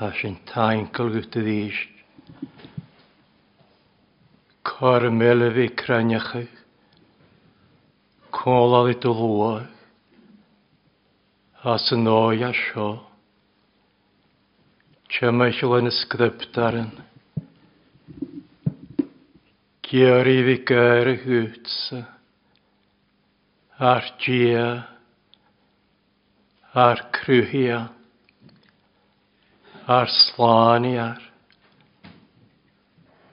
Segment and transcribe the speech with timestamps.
[0.00, 1.78] a sy'n tainkel gyda ddys.
[5.12, 6.46] mele fi craniach i,
[8.32, 9.50] colal i dylwa,
[11.68, 12.88] a sy'n oi a sio.
[15.12, 15.94] Tjemaisio yn y
[19.90, 22.04] Gyr i fi gyr y hwtsa,
[23.92, 24.68] a'r gia,
[26.88, 27.99] a'r crwyhiad
[29.90, 31.22] ar slani ar.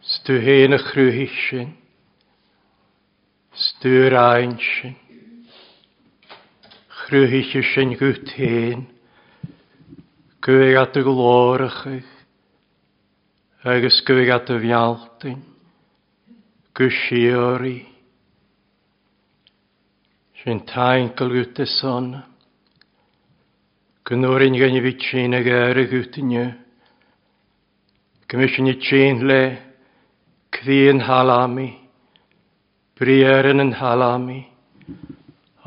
[0.02, 1.76] Stw hen y chrwyhi sin.
[3.58, 4.94] stw rhain sy'n,
[7.00, 8.84] chrwyhi sin gwt hen,
[10.46, 12.12] gwyg at y glorach eich,
[14.06, 15.42] gwyg at y fialtyn,
[16.78, 17.80] gwsiori,
[20.44, 22.22] sy'n taen gylgwt y sonna.
[24.08, 26.46] Cynnwyrin gan i fyd sy'n ag ar y gwtynio.
[28.32, 29.40] Gymysyn i tîn er le,
[30.56, 31.68] cdyn halami,
[32.96, 34.40] briaren yn halami,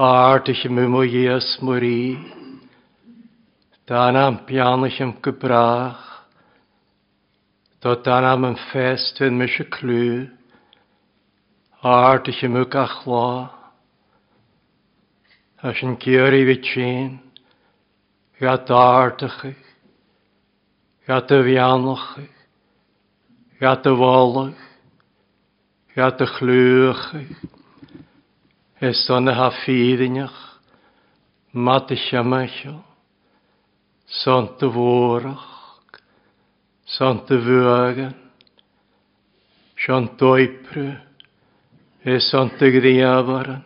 [0.08, 2.16] art ich ym mwy ies mwri.
[3.84, 6.24] dan am pian ich ym gybrach,
[7.82, 10.28] do dan am yn ffest yn mys y clw,
[11.82, 13.50] art ich ym mwy gachlo,
[15.60, 17.18] as yn gyr i fyd sy'n,
[18.40, 19.54] Gatartig,
[21.06, 22.04] gatavianig,
[23.60, 24.56] gatawallig,
[25.94, 27.02] gatagleurig,
[28.80, 29.04] is.
[29.06, 30.32] Dan de hafirinjig,
[31.52, 32.00] sant
[34.06, 35.44] sante worig,
[36.84, 38.14] sante de
[39.76, 40.96] shantoipru,
[42.04, 43.64] is sante griavaren,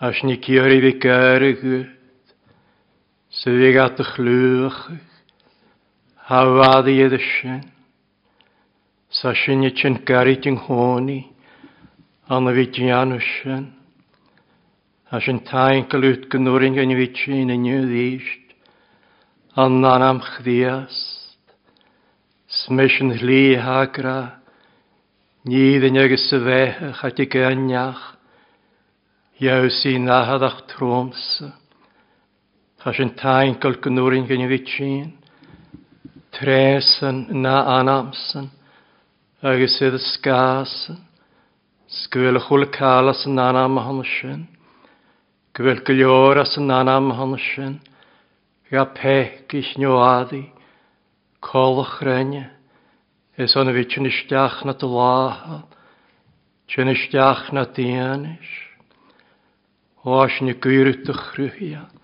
[0.00, 1.93] de vikargu,
[3.44, 4.76] Sydd at y chlwch,
[6.30, 7.58] hawad i ddysyn.
[9.12, 11.18] Sa sy'n i ti'n garid yng nghoni,
[12.32, 13.66] anna fi ti'n anwysyn.
[15.12, 18.54] A sy'n taen galwyd gynnwyrin gan i fi ti'n yn yw ddysg,
[19.60, 21.44] anna am chdiast.
[22.62, 24.38] Smys yn hli hagra,
[25.44, 28.06] nid yn ygys y fech a ti gynnach
[29.44, 31.50] iaw sy'n ahadach trwmsa.
[32.84, 35.16] Tá sin tain gol gnúrin fi vitsin,
[36.36, 38.50] trésan na anamsan,
[39.40, 40.98] agus iad skásan,
[41.88, 44.42] sgwyl y chwl cala yn anam hon sy'n.
[45.56, 47.80] gwyl gylioor yn anam hon sy'n.
[48.68, 50.52] ga pech ich nioaddi,
[51.40, 52.50] kolch renje,
[53.38, 55.64] is on fi vitsin isteach na dy lahal,
[56.68, 58.54] sin isteach na dianish,
[60.04, 62.03] oas ni gwyrt y chrwyhiad,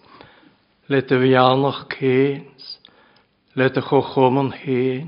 [0.91, 2.63] le a bhíannach céins,
[3.55, 5.07] le a chochom an héin,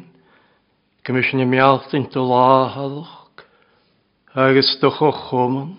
[1.03, 3.44] Gomis sin i mealtain do láhallach,
[4.33, 5.75] agus do chochoman,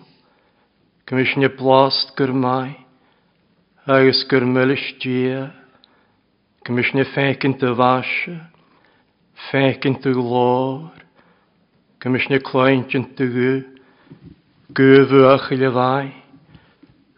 [1.07, 2.85] Gomis sin i blast gur mai,
[3.87, 5.49] agus gur mullistí,
[6.67, 8.37] Gomis sin i fécin do bhaise,
[9.49, 10.91] fécin do glór,
[11.99, 13.53] Gomis sin i cláintin do gu,
[14.69, 16.13] gufu a chuile bhaid,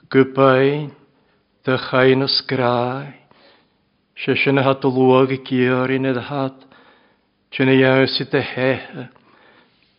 [0.08, 0.96] gupain,
[1.68, 3.12] dy chain os grai.
[4.16, 6.64] Se sy'n hat o lwag i gyr giorin edd hat,
[7.52, 9.04] sin ei aws i dy hehe,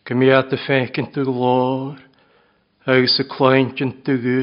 [0.09, 1.99] gymi at y ffecyn dy glor,
[2.89, 4.41] Agus y cloentyn dy gw,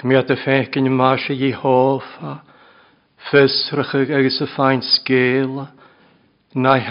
[0.00, 2.40] gymi at y ffecyn y mas i hofa,
[3.30, 5.70] fysrach agus y ffain sgela,
[6.58, 6.86] na i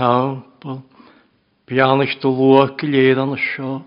[1.67, 3.81] bianach dy lwag i leid an y sio,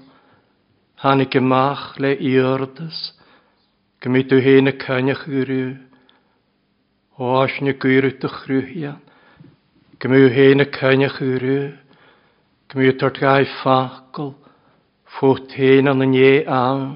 [1.00, 3.14] hanig y mach le iordys,
[3.98, 5.72] Gymryd yw hyn y cynnych gyrw.
[7.18, 9.00] O as asyn y gwyrw dychrwyhian.
[9.98, 11.56] Gymryd yw hyn y cynnych yrw.
[12.70, 14.36] Gymryd tord gai ffacol.
[15.16, 16.86] Ffwt hyn yn y nie am.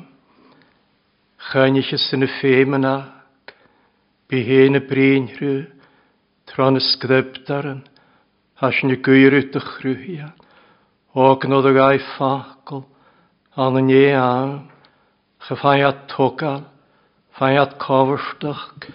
[1.51, 2.97] Chynnych y sy'n y ffeym yna.
[4.31, 5.65] Bi hyn y brin rhyw.
[6.55, 7.83] Tron y sgdybdaran.
[8.63, 10.37] Asyn y gwyrw dychrwyhian.
[11.19, 12.87] O gnodd y gai ffacol.
[13.59, 14.61] Yn y nie am.
[15.49, 16.69] Chyfai togal
[17.43, 18.87] chaiad cofyrstach,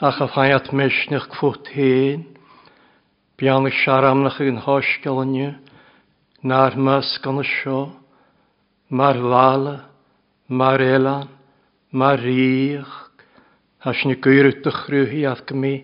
[0.00, 2.22] ach a chaiad mysnach cwt hen,
[3.36, 5.50] bian y siaramnach yn hosgol yn yw,
[6.48, 7.82] na'r mysg yn y sio,
[8.88, 9.74] ma'r lala,
[10.48, 11.28] ma'r elan,
[11.92, 12.96] ma'r riach,
[13.84, 15.76] as ni gwyr yw dychrwyhi af gymi,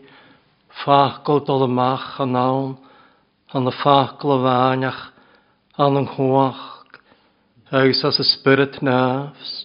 [0.81, 2.79] ffacol dol mach a nawn,
[3.53, 5.05] an y ffacol y faniach,
[5.77, 6.65] an yng nghwach,
[7.69, 9.61] agos as y spirit nafs,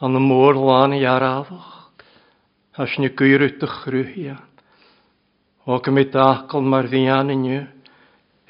[0.00, 1.90] an y môr lan i arafach,
[2.78, 4.36] as ni gwyr y ychrwyhia.
[5.66, 7.64] O gymryd dacol mae'r fian yn yw,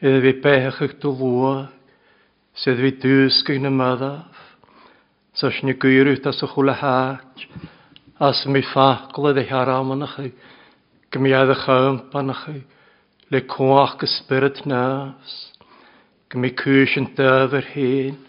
[0.04, 1.54] iddo fi bech ych dy lwa,
[2.52, 4.44] sydd fi dwsg yn y myddaf,
[5.40, 7.48] sas ni gwyr yt as y chwle hach,
[8.20, 10.30] as mi ffacol ydy haram yn ychy,
[11.14, 12.58] gymryd y chymp yn ychy,
[13.32, 15.36] le cwach gysbyrd nafs,
[16.28, 18.24] gymryd cwys yn dyfyr hyn,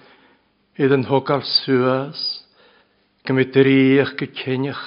[0.80, 2.30] iddyn hwg ar sŵas,
[3.28, 4.86] Gymryd drych go cynnach.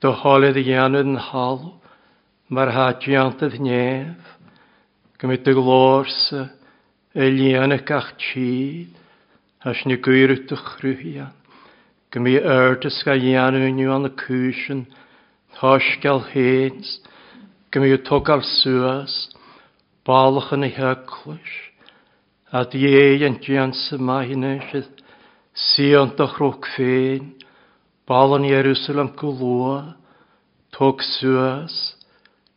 [0.00, 1.60] Do holid y ianod yn hal.
[2.52, 4.32] Mae'r hadiantydd nef.
[5.20, 6.50] Gymryd dy glorsa.
[7.16, 8.92] Y lianach ach tîd.
[9.64, 11.32] As ni gwir y dychrwyhian.
[12.12, 14.86] Gymi erdys ga ianw yw an y cwysyn.
[15.62, 16.98] Hosgal hens.
[17.72, 19.14] gymryd y togal sŵas.
[20.04, 21.54] Balach yn y hyglwys.
[22.52, 25.01] A di ei yn dian sy'n mae hyn sydd.
[25.52, 27.24] Sion doch rwg ffein,
[28.08, 29.98] balon Jerusalem gwlwa,
[30.72, 31.74] tog sŵas,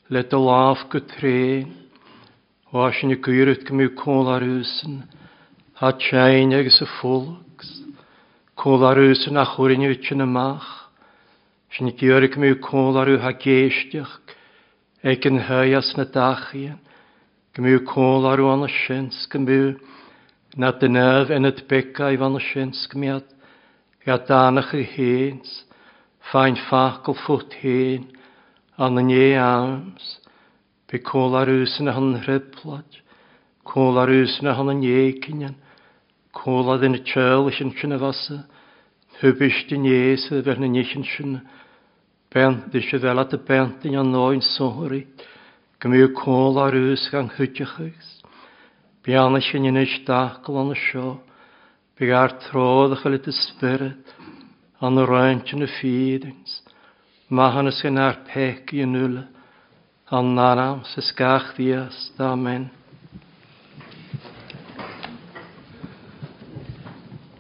[0.08, 1.74] le dy laf gwtrein,
[2.72, 5.02] wasyn y gyrwyd gymyw cwl ar ysyn,
[5.84, 7.74] a tjain agos y ffwlgs,
[8.64, 10.70] cwl ar ysyn a chwrin yw tyn y mach,
[11.76, 14.16] sy'n y gyrwyd gymyw cwl ar yw ha geisdiach,
[15.04, 16.80] ag yn hyas na dachian,
[17.60, 19.74] gymyw cwl ar yw an y syns, gymyw
[20.56, 23.25] na dynadd yn y beca i fan y siensg miad,
[24.07, 25.66] ia danach y hens,
[26.31, 28.06] fain ffacl ffwt hen,
[28.80, 30.06] an yn ie arms,
[30.88, 33.02] pe col ar ys yn hon rhyblad,
[33.68, 35.60] col ar ys yn hon yn ie cynian,
[36.31, 38.42] col ar yn y tjel ys yn sy'n y fasa,
[39.19, 41.40] hwbys dyn ie sydd fel yn eich yn sy'n,
[42.31, 45.04] bent ys y fel at y bent yn anoen sohori,
[45.84, 48.15] gymryd col ar ys gan hwdiochus,
[49.06, 51.10] Bianna sy'n yn eich dachgol yn y sio,
[51.94, 54.13] bigar trodd a chael y spirit,
[54.81, 56.56] an y rwynt yn y ffidings,
[57.30, 58.98] mahan ys gan ar pec i yn
[60.10, 62.66] an nanam sys sgach ddias, amen.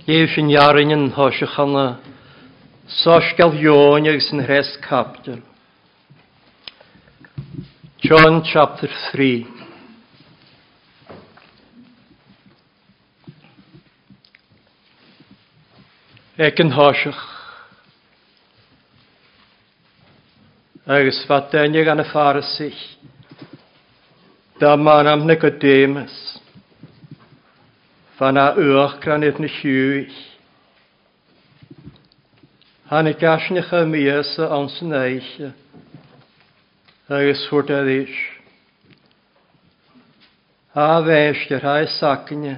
[0.05, 1.87] Leif sy'n jarin yn hosych anna,
[3.01, 5.41] sosgal yon ag sy'n hres capdol.
[8.05, 9.54] John chapter 3
[16.35, 17.19] ag yn hoisiach.
[20.85, 22.79] Agus fa fadainnig gan y ffarasich,
[24.59, 26.15] da man am Nicodemus,
[28.17, 30.17] fa na a ywch gran idd na hiwch.
[32.91, 35.53] Han i gasnich a mias y ons yn eiche,
[37.07, 38.17] agus hwrt a ddys.
[40.75, 42.57] A feisg yr hae sacne,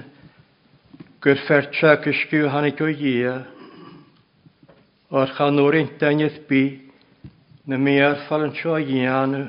[1.22, 3.36] gyr fertra gysgw hanig o ie,
[5.08, 6.62] o'r chanwr ein dynydd bi
[7.68, 9.46] na mi ar ffalyn sio a gianw.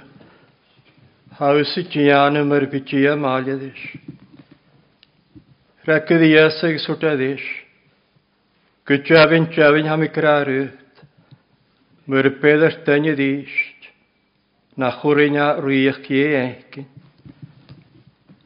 [1.39, 3.81] Haws i gianw myr bydi a maliad ys.
[5.83, 7.43] Rhagydd i ysig swtad ys.
[8.87, 11.03] Gwydiafyn jafyn ham i grarwyd.
[12.07, 13.91] Myr bydd ar dynnydd isht.
[14.79, 16.87] Na chwrin a rwych i egin.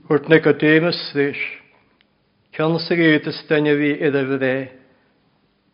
[0.10, 0.90] Hwrt na ddys.
[0.90, 1.42] ysdys.
[2.58, 4.56] Cynnwysig i ydys dynnydd i iddo fydde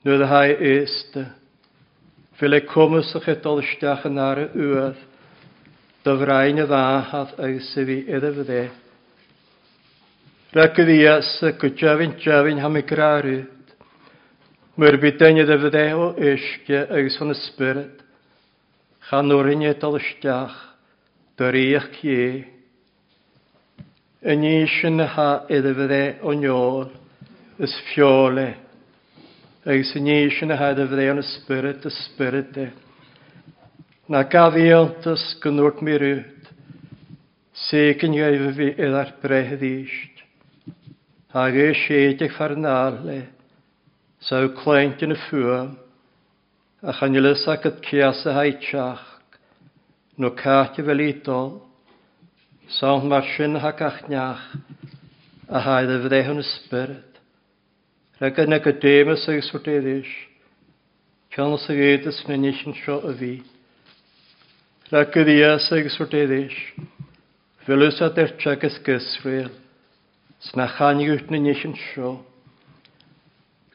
[0.04, 1.26] nu a ha éiste.
[2.40, 5.00] Fi cwmys o'ch edol ysdiach yn ar y wedd,
[6.08, 8.62] dy frain y ddahad agos i fi iddo fydde.
[10.56, 13.74] Rhaid gyddias y gwyjafin jafin ham i grarwyd,
[14.80, 18.00] mw'r bydain iddo fydde o ysgia agos o'n ysbryd,
[19.10, 20.56] chan o'r un ysdiach,
[21.36, 22.32] dyr eich cie.
[24.24, 26.88] Yn eisiau na ha iddo fydde o niol,
[27.60, 28.69] ys fiole
[29.70, 32.64] agus yn eisiau na had y fyddeon y spirit, y spirit de.
[34.10, 36.48] Na gafiantas gynnwrt mi rwyd,
[37.68, 40.24] segyn gael fi edda'r brehyd eisht.
[41.38, 43.20] Ag e siedig farnale,
[44.26, 45.76] saw cleint yn y ffwam,
[46.82, 49.06] a chanilys ac at cias a haitiach,
[50.18, 51.60] no cati fel idol,
[52.80, 54.50] sawn mar sy'n hag achniach,
[55.46, 57.09] a haedd y fyddeon y spirit.
[58.20, 60.10] Rhaid yn y gydemus ag yswrdeiddys.
[61.32, 63.30] Cion os y gydys yn unig yn sio y fi.
[64.90, 66.58] Rhaid y ddias ag yswrdeiddys.
[67.64, 69.54] Fylwys a dertia gys gysrael.
[70.50, 72.14] Sna chan i gwrt yn unig yn sio.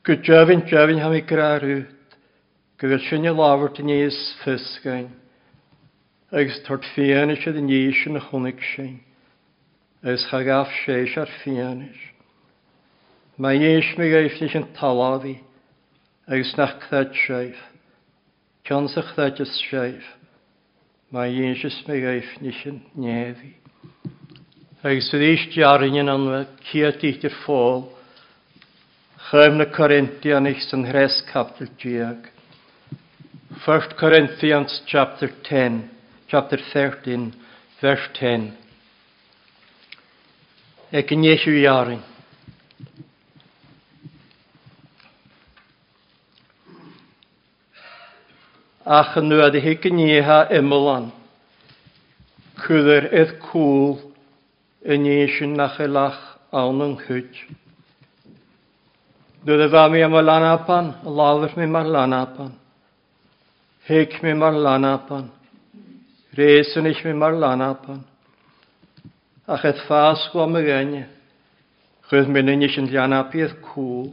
[0.04, 1.88] Gwydjafyn jafyn ham i grarwyd.
[2.84, 4.00] Gwyd sy'n i lawr dyn i
[4.42, 5.08] ffysgain.
[6.36, 8.98] Agus tord fianys ydyn i sy'n ychwnig sy'n.
[10.04, 12.10] Agus chagaf seis ar fianys.
[13.34, 15.40] Mae nes mi gaifnis yn talafi,
[16.30, 17.58] agus nach chdad seif,
[18.62, 20.06] cion sa chdad ys seif,
[21.10, 23.50] mae nes mi gaifnis yn nefi.
[24.86, 27.88] Agus fydd eich diarin yn anfa, ciat eich i'r ffôl,
[29.32, 32.30] chaim na Corinthian eich sy'n hres capdyl diag.
[33.66, 35.82] 1 Corinthians chapter 10,
[36.30, 37.32] chapter 13,
[37.82, 38.52] verse 10.
[40.94, 42.13] Ek in Jesu jaring.
[48.84, 51.08] ach yn nhw adhi gynnyha ymlan.
[52.60, 53.94] Cwydder edd cwl
[54.84, 56.20] yn eisiau nach elach
[56.52, 57.38] awn yn chwyd.
[59.44, 62.52] Dwi'n dda mi am y lanapan, lawr mi ma'r lanapan.
[63.88, 65.30] Heg mi ma'r lanapan.
[66.36, 68.02] Reisyn eich mi ma'r lanapan.
[69.48, 71.08] Ach edd ffas gwa my gynnyha.
[72.04, 74.12] Chwydd mynd yn eisiau lanapiaeth cwl.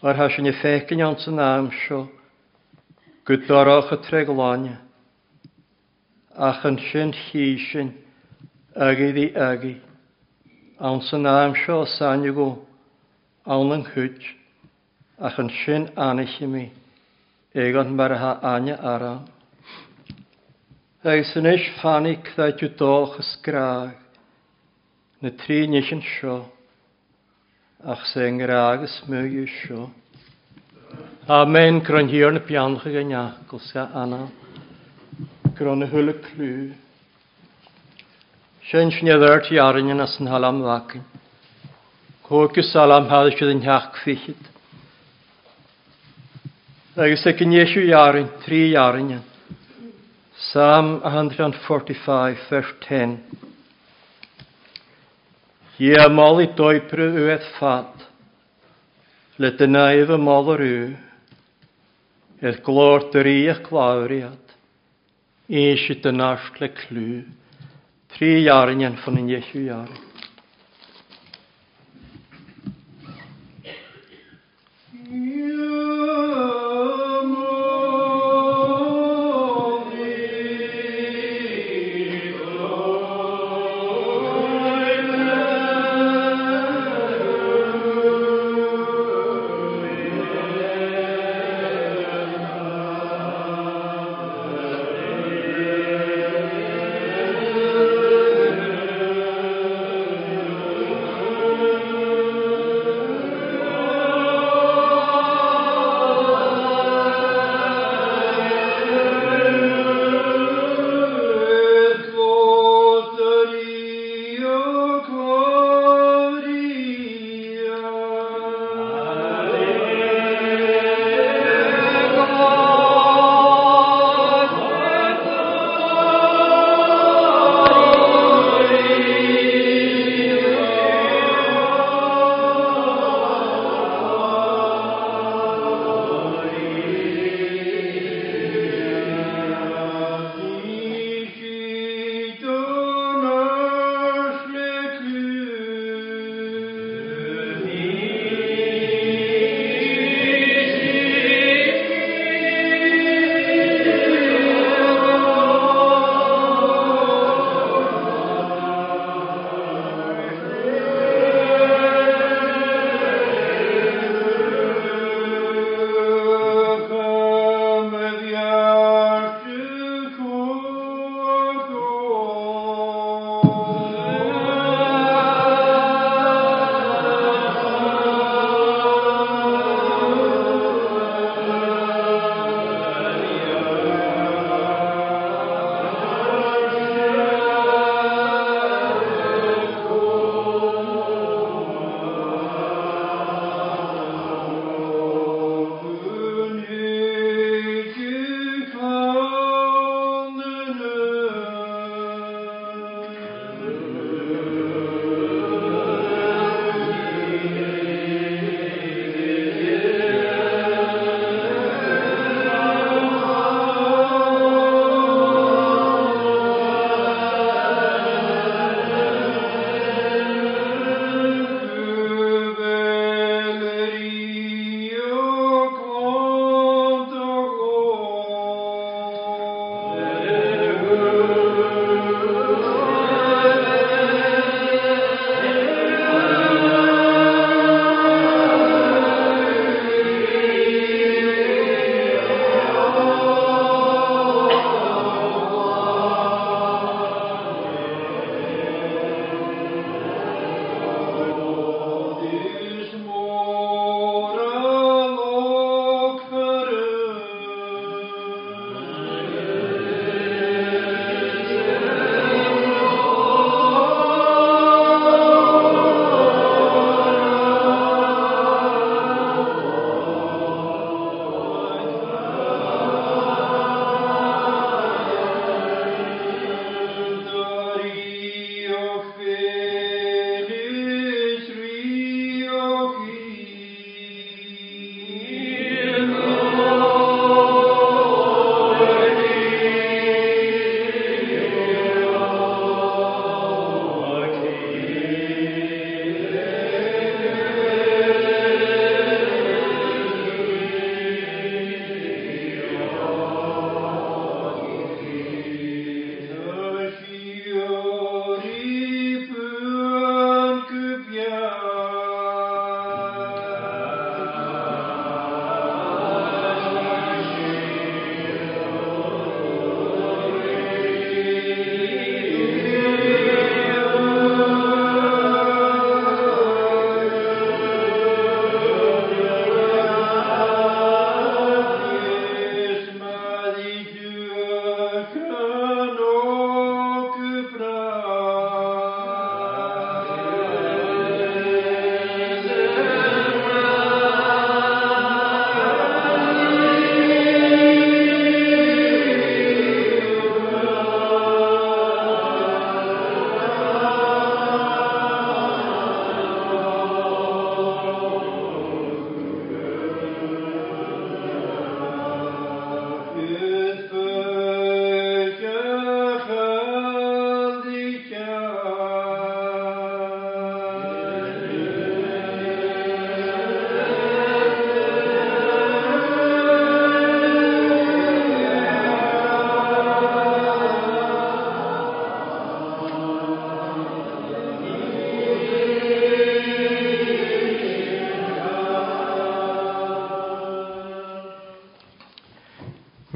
[0.00, 2.06] Ar hasyn i ffecyn iawn sy'n am sio
[3.28, 4.78] gydorach y treglania,
[6.40, 7.92] ach yn sy'n chysyn,
[8.76, 9.74] agi ddi agi,
[10.80, 12.48] awn sy'n am sio sanigw,
[13.44, 14.20] awn yn chwyd,
[15.20, 16.64] ach yn sy'n anych i mi,
[17.52, 19.14] egon mar ha ania ara.
[21.04, 23.96] Ag sy'n eich ffani cdai gwydorach ysgrag,
[25.20, 26.40] na tri nes yn sio,
[27.84, 29.90] ach sy'n graag ysmwg i sio.
[31.28, 31.80] Amen.
[31.80, 34.28] Gron Gronhir na bianach ag anach gosa anna.
[35.54, 36.72] Gron y hwyl y clw.
[38.64, 41.04] Sian sniadar ti arin yn as yn halam ddacyn.
[42.24, 44.48] Cwg Cwgys alam hadd sydd yn hach ffychyd.
[46.96, 49.22] Agus ag yn iesiw iarin, tri iarin yn.
[50.40, 53.18] Psalm 145, vers 10.
[55.84, 58.08] Ie amol i doipr y wedd ffad.
[59.36, 60.90] Le dyna i fy mol yr yw.
[62.40, 64.54] Er glóirtaríoch chláiriad,
[65.48, 67.08] éisi den náis le clú,
[68.16, 70.09] tríhearan an fan in dhéisiúhearan.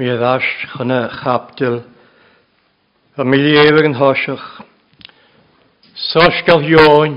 [0.05, 1.81] mi a ddás chana chapdil,
[3.17, 4.43] a mi liefag yn hosiach.
[5.97, 7.15] Sos gael ioen,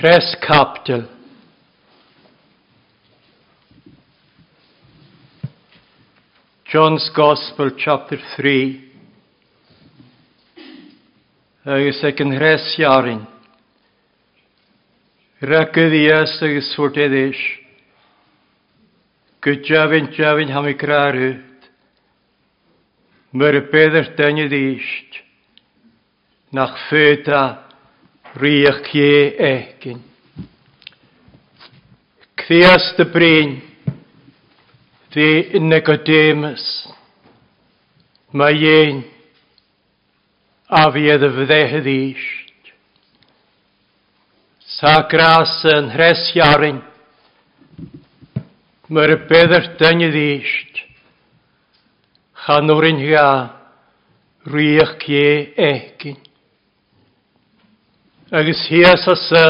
[0.00, 1.04] rhes capdil.
[6.72, 8.58] John's Gospel, chapter 3,
[11.76, 13.22] agus ag yn rhes iarin.
[15.38, 17.46] Rhagydd i as agus fwrt edrych,
[19.44, 21.68] Gydjafyn, jafyn, ham i grarwyd.
[23.38, 25.22] Mae'r bedd yr i ddysg.
[26.56, 27.42] Nach ffyda
[28.40, 30.00] rhych cie egin.
[32.38, 33.50] Cthias dy brin,
[35.12, 36.64] ddi Nicodemus,
[38.32, 39.02] mae ein
[40.68, 42.72] a fi edd y fyddehydd eist.
[44.78, 46.80] Sa gras yn hres iarin,
[48.88, 50.78] Mae'r beddyr dyn i ddysg.
[52.46, 53.24] Chanwr yn hia,
[54.48, 56.14] rwych cie egin.
[58.32, 59.42] Agus hias as y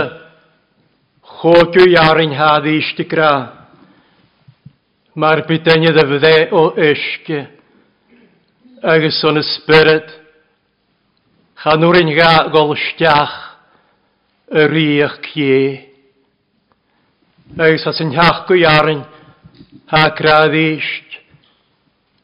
[1.39, 3.29] chodw iar yn ha ddysg i gra.
[5.15, 7.39] Mae'r bydyn i ddyfydde o ysgu.
[8.83, 10.09] Agus o'n ysbryd.
[11.63, 13.37] Chanwr yn hia golstiach
[14.51, 15.63] y rwych cie.
[17.55, 19.07] Agus as yn hiach gwyarn,
[19.89, 21.09] ha kravist.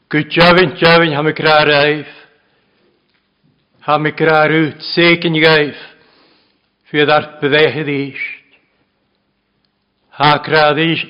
[0.09, 2.07] Gudjavin javin ha mikrareif.
[3.85, 5.79] Ha mikrarut seken gaif.
[6.89, 8.59] Fydd ar byddehydist.
[10.19, 11.09] Ha kravist.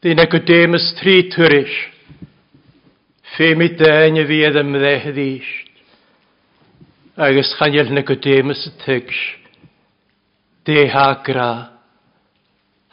[0.00, 1.78] Dyn ag ydemus tri tyrish.
[3.36, 5.68] Femi dyn y fydd ym am ddehydist.
[7.20, 9.20] Agus chanel na gydemus y tygs.
[10.64, 11.52] De ha gra.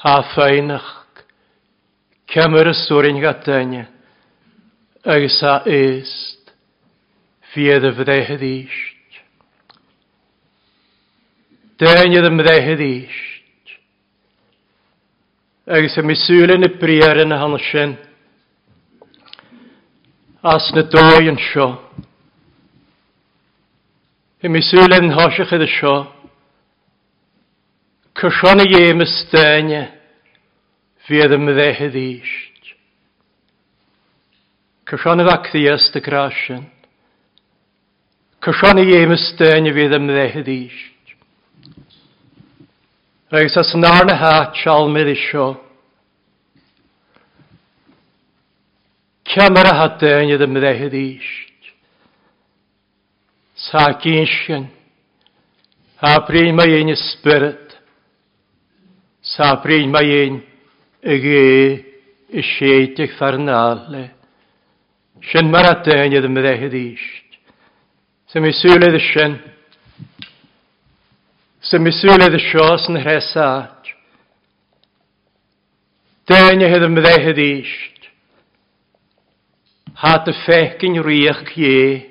[0.03, 1.06] Ha ffeinach.
[2.27, 3.85] Cemyr y sŵrin gadain,
[5.07, 6.37] Agus a eist.
[7.57, 9.21] fiedd y fyddehydd eist.
[11.81, 13.73] Dain ydd y myddehydd isht.
[15.77, 17.95] Agos y misŵl yn y briar yn y hansyn,
[20.47, 21.67] as na dói yn sio.
[24.45, 25.97] Y misŵl yn hosiach ydy sio,
[28.17, 29.73] Cysio na ie mys dain,
[31.07, 32.73] fydd y myddehydd eist.
[34.87, 36.65] Cysian y facthi ys dy grasion.
[38.43, 41.13] Cysian i eim ystyn y fiad ym ddehyd eist.
[43.31, 45.47] Rhaid as yn arna hat sial mynd isio.
[49.27, 51.71] Cymer a hadyn i ddim ddehyd eist.
[53.67, 54.67] Sa gynsyn.
[55.99, 57.75] A brin mae ein ysbryd.
[59.35, 60.43] Sa brin mae ein
[61.07, 64.11] ag y séitich farnale.
[65.31, 67.37] Sin mar a daine am ddechyd ist.
[68.27, 69.37] Sy'n mi sŵledd y sin.
[71.63, 73.93] Sy'n mi sŵledd y sios yn hresat.
[76.67, 78.11] y hyd y ddechyd ist.
[80.03, 82.03] Hat y fechgyn riach cie.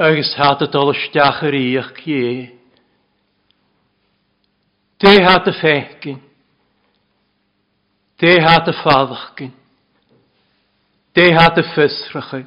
[0.00, 0.98] Agus hat y dol y
[1.44, 2.54] yr riach cie.
[4.98, 6.22] Dé hat y fechgyn.
[8.18, 9.52] Dé hat a fádach gin.
[11.14, 12.44] De hat a fysracha.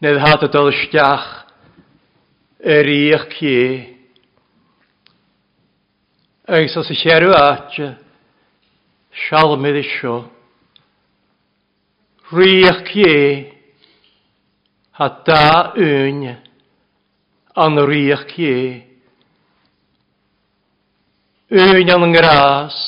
[0.00, 1.44] Nid hat y dal stiach
[2.60, 3.68] y riach cie.
[6.48, 7.94] Agus os y sierw atio,
[9.28, 10.16] sialmydd isio.
[12.32, 13.52] Riach cie,
[14.96, 16.24] ha da yn
[17.56, 18.82] an riach cie.
[21.48, 22.80] Yn an ngras,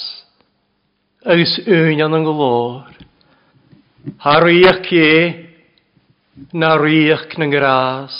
[1.27, 2.87] agus úan an glor.
[4.19, 5.51] Ha riach é
[6.53, 8.15] na riach yn gras,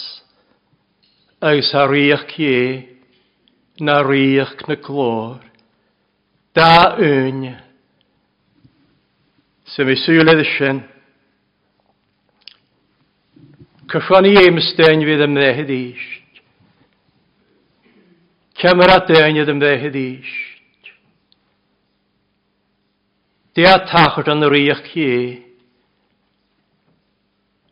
[1.41, 2.99] agus a riach é
[3.79, 5.39] na riach na chlór.
[6.53, 7.55] Da úne,
[9.65, 10.83] sa mi súla sin,
[13.87, 16.43] Cychwan i eimstein fydd ymddehyd eisht.
[18.59, 20.46] Cymra dein yd ymddehyd eisht.
[23.57, 25.43] Dé a tachart an rioch ché.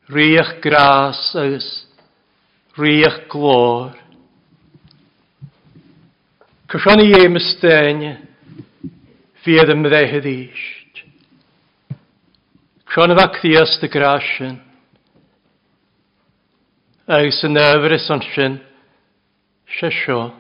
[0.08, 1.84] Rioch grás agus
[2.78, 3.92] rioch glór.
[6.72, 8.00] Cysio ni eim ystyn
[9.44, 11.04] fydd ym ddehyd eisht.
[12.88, 14.56] Cysio ni facthias dy grasyn.
[17.12, 18.62] Agus yn efrys ond sy'n
[19.76, 20.30] sesio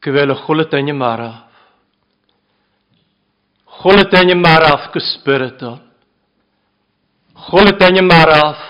[0.00, 1.45] gyfel o chwlet yn y marach.
[3.76, 5.80] Chwle dyn denne maraf gysbyrydol.
[7.46, 8.60] Chwle dyn denne maraf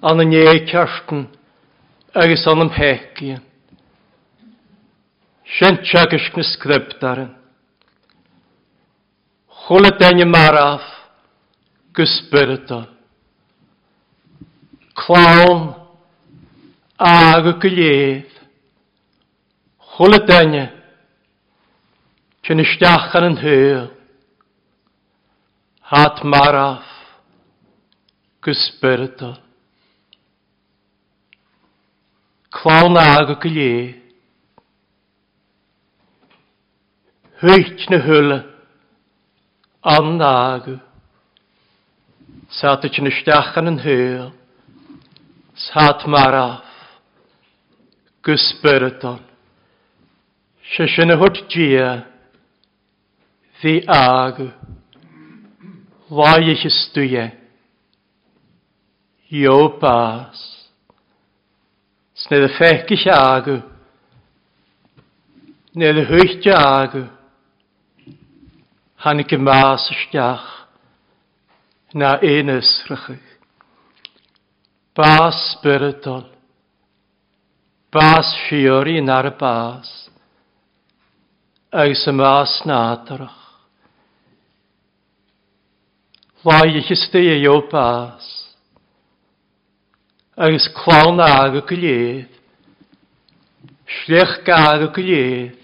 [0.00, 1.26] an yn ei cyrsten
[2.16, 3.42] agos an ym hegien.
[5.56, 7.34] Sian tiagys gna sgrypdaren.
[9.66, 10.86] Chwle denne maraf
[11.96, 12.86] gysbyrydol.
[14.96, 15.68] Clawn
[16.96, 18.40] ag y gyleif.
[19.92, 20.64] Chwle denne
[22.46, 23.86] Sy'n isteach yn yn hyl.
[25.90, 26.86] Hat maraf.
[28.46, 29.32] Gysbyrdo.
[32.54, 33.96] Clawn ag o gyllu.
[37.42, 38.38] Hwyt na hwyl.
[39.82, 40.72] An ag.
[42.62, 44.26] Saat sy'n isteach yn yn hyl.
[45.66, 46.62] Sat maraf.
[48.22, 49.18] Gysbyrdo.
[50.76, 51.96] Sy'n hwt dia
[53.60, 54.52] fi águ.
[56.10, 57.32] eich stuie.
[59.28, 60.70] Jo bás.
[62.14, 63.62] Sned ffec eich ag.
[65.74, 66.92] Ned a huichte ag
[68.96, 70.46] Han a maas steach.
[71.94, 73.22] Na énesrachig.
[74.94, 76.26] Bas spiritol.
[77.92, 80.10] Bás fiori nar bás.
[81.70, 83.45] Agus a maas nátarach.
[86.44, 88.54] Vai ich e o bas.
[90.36, 92.28] Agus clawn ag y glydd.
[93.86, 95.56] Slech gag y glydd.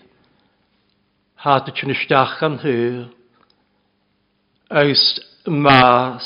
[1.37, 3.13] Hat y chyn ystach an hyl.
[4.71, 6.25] Agus mas.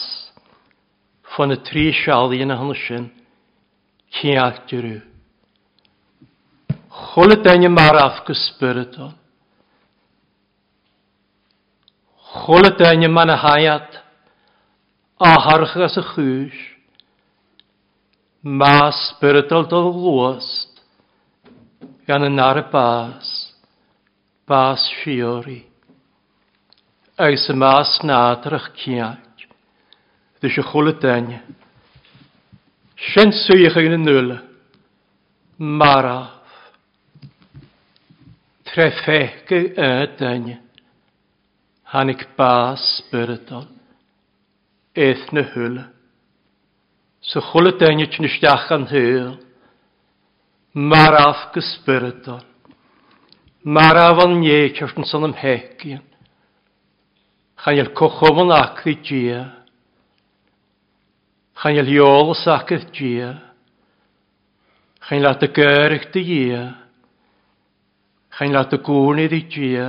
[1.35, 3.11] Fan y tri sial i yn y hwnnwysyn.
[4.15, 5.03] Cyn ag dyrw.
[6.97, 9.11] Chwl y dyn mar af gysbyrydol.
[12.47, 14.06] Chwl y dyn y hayat
[15.19, 16.55] aharchas a chúis,
[18.43, 20.71] má spirital do lúast
[22.07, 23.55] gan an ar a bás,
[24.47, 25.67] bás siori.
[27.19, 29.49] Ag sa más nádrach ciaag,
[30.41, 31.43] dy se chula daine.
[32.97, 33.87] Sin suíach ag
[35.59, 36.37] maraf.
[44.97, 45.85] eith na húla.
[47.21, 49.37] Sa chula dainit nisteach an húl,
[50.73, 52.45] mar af gyspyrdol,
[53.65, 56.05] mar af an nieithart yn son ymhegion,
[57.61, 59.41] chan i'l cochof yn acri gia,
[61.61, 63.31] chan i'l iol os acrydd gia,
[65.07, 66.63] chan iel at y gyrch dy gia,
[68.37, 69.89] chan iel at y gwn iddi gia,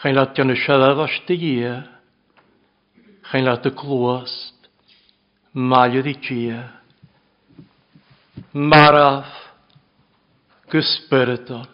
[0.00, 1.74] chan iel at y siarad os dy gia,
[3.30, 4.54] Geen laten kloost.
[5.50, 6.80] Majoritia.
[8.50, 9.26] Marav.
[10.66, 11.66] Gespiriton.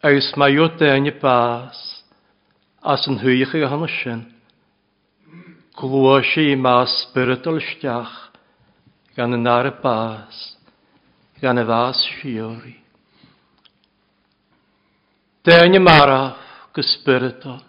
[0.00, 2.04] Eus majote en je paas.
[2.80, 4.32] als een huige hannesjen.
[6.34, 8.30] je maas spiritual stach.
[9.14, 10.56] Gaan een nare paas.
[11.40, 12.82] Gaan een waas fiori.
[15.42, 16.36] Tenje marav.
[16.72, 17.67] Gespiriton.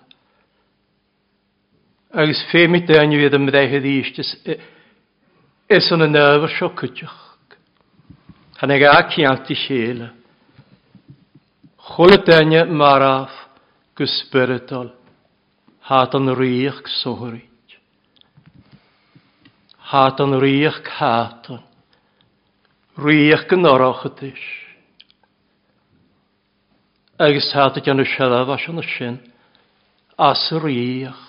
[2.12, 4.32] agus féimi daine bhéad am réthe ríistes
[5.69, 7.13] is an an nehar seo cuteach.
[8.58, 10.10] Hanna ag acianta chéile.
[11.78, 13.30] Chla daine marráh
[13.93, 14.89] go spiritol
[15.86, 17.45] há an riíoch sohairíid.
[19.78, 21.63] hat an riíoch hatan
[22.98, 24.41] riíoch go nóráchatis.
[27.19, 29.19] agus hat háta an siarad sealah an y sin
[30.17, 31.29] as riíoch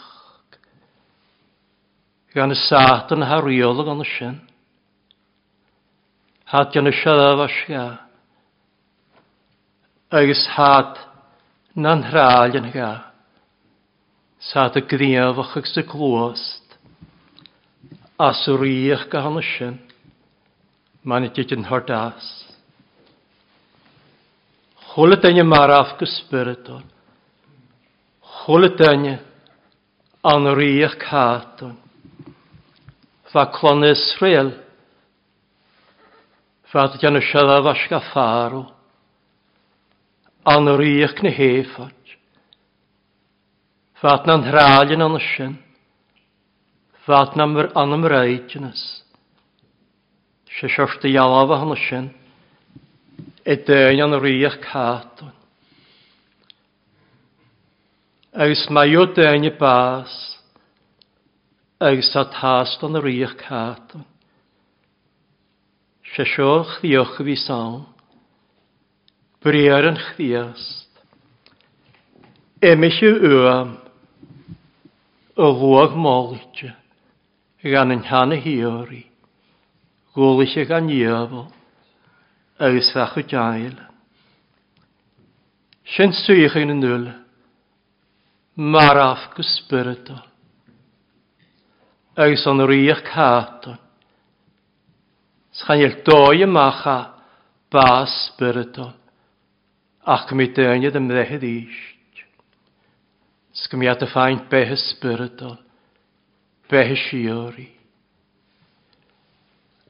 [2.35, 4.41] gan y satan hariolog y sin.
[6.45, 7.99] Hat gan y siadaf asia.
[10.11, 10.99] Agus hat
[11.75, 12.91] na'n hrael yn ga.
[14.39, 16.79] Sat y gdiaf o'ch ag sy glwast.
[18.19, 19.79] As yr i'ch gan y sy'n.
[21.03, 22.27] Mae'n edrych yn hordas.
[24.91, 26.83] Chwle dyna maraf gysbyrydol.
[28.43, 29.21] Chwle dyna
[30.27, 31.79] an riach i'ch catwn
[33.33, 34.53] fa clon Israel,
[36.71, 38.65] fa dy gan y siadda asga ffaro,
[40.51, 42.15] an yr iach na hefod,
[44.03, 45.59] fa dy na'n hralyn an ysyn,
[47.07, 48.83] fa dy na'n myr an ymraidynys,
[50.59, 52.11] se siwrt y ialaf an ysyn,
[53.47, 55.37] e dyn an yr iach cadwn.
[58.31, 60.19] Agus mae o dyn y bas,
[61.81, 64.05] agus tá tástan a riíoch cátan.
[66.15, 67.87] Se seoch a bhí sán,
[69.41, 70.91] Briar an chdiast,
[72.61, 73.79] Eimiisi uam
[75.37, 76.77] o bhuaag mólite
[77.63, 79.07] gan an chana hiíorí,
[80.13, 81.49] ggólaise gan níabal
[82.59, 83.89] agus fecha deile.
[85.97, 87.15] Sin suocha na nula,
[88.57, 90.30] maraf go spiritual
[92.17, 93.79] agus an riach cáton.
[95.53, 97.15] Schail dói macha
[97.71, 98.95] bá spiritol,
[100.07, 102.23] ach mi déine am ddehyd íst.
[103.53, 105.59] Sgym iad y ffaint behe spiritol,
[106.71, 107.69] behe siori.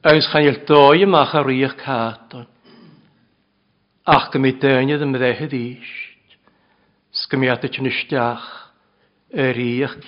[0.03, 2.47] Agus chael dói macha riach cáton,
[4.05, 6.37] ach mi déine am ddehyd íst.
[7.11, 8.45] Sgym iad y tyn ystiach,
[9.31, 10.05] yr iach.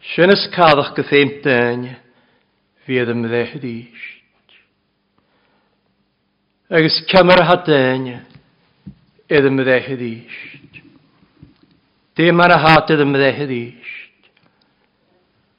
[0.00, 1.96] Sin is caddach go féim daine
[2.84, 4.48] fiad am ddeichadíist.
[6.70, 8.26] Agus cemar ha daine
[9.28, 10.80] iad am ddeichadíist.
[12.16, 14.30] Dé mar a hát iad am ddeichadíist.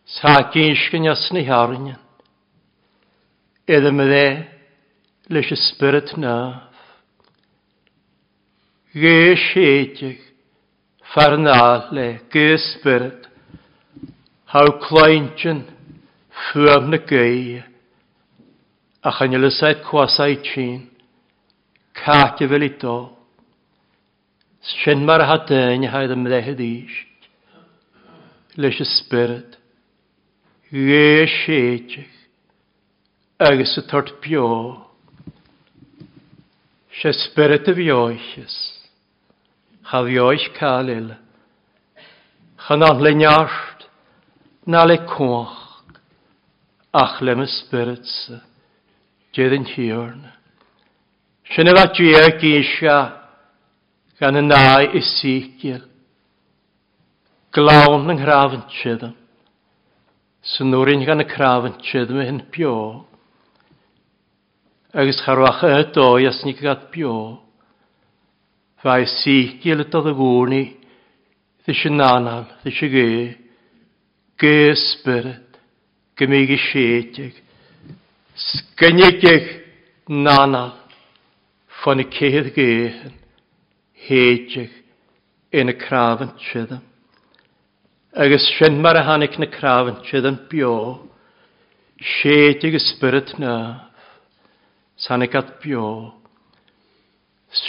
[0.06, 2.02] Sá cínsgan jasna harnian.
[3.68, 4.62] Iad ym ddeichadíist.
[5.32, 6.68] leis y spirit naf.
[8.94, 10.20] Ge sietig,
[11.14, 13.21] farnale, gys spirit,
[14.52, 15.64] Hau kleintjen,
[16.52, 17.64] fyr na gei.
[19.02, 20.90] A chan yle said kwasai chin.
[21.96, 22.98] Kaki vel i do.
[24.62, 27.30] Sien mar hadain haid am ddehyd isg.
[28.60, 29.56] Leis y spirit.
[30.68, 32.12] Ie siedich.
[33.40, 34.52] Agus y tort bio.
[37.00, 38.56] Se spirit y fioichus.
[39.88, 41.18] cha fioich cael ila.
[42.68, 43.71] Chan anlen iach
[44.66, 45.58] na le cwch,
[46.94, 48.32] ach le my spirits
[49.34, 50.22] dydd yn hiwrn.
[51.52, 52.98] Sy'n efo diar gysia
[54.22, 55.82] gan y nai isigil.
[57.52, 59.16] Glawn yng nghrafn tydym.
[60.54, 62.76] Sy'n nwrin gan y crafn tydym yn bio.
[64.94, 67.16] Agus charwach y doi as ni gad bio.
[68.84, 70.64] Fai sigil y dod y gwrni,
[71.66, 73.41] ddys yn anam, ddys y gyd.
[74.42, 75.58] Gyspyret,
[76.18, 77.36] gymig i siedig,
[78.34, 79.50] sgynigig
[80.10, 80.64] nana,
[81.82, 83.14] ffon i cedd gehen,
[84.08, 84.74] heidig
[85.54, 86.82] yn y crafn tydym.
[88.18, 90.74] Agus sy'n mar a hanig na crafn tydym bio,
[92.02, 93.54] siedig ysbyrt na,
[94.98, 95.86] sanig at bio.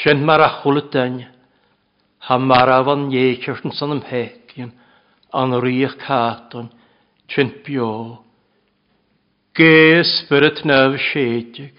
[0.00, 0.96] Sy'n mar a chwlyd
[2.22, 4.41] ha mar a fan iechyrn san ymhet,
[5.32, 6.70] an rich carton,
[7.28, 8.24] chint bio.
[9.54, 11.72] Ge spirit nef shedig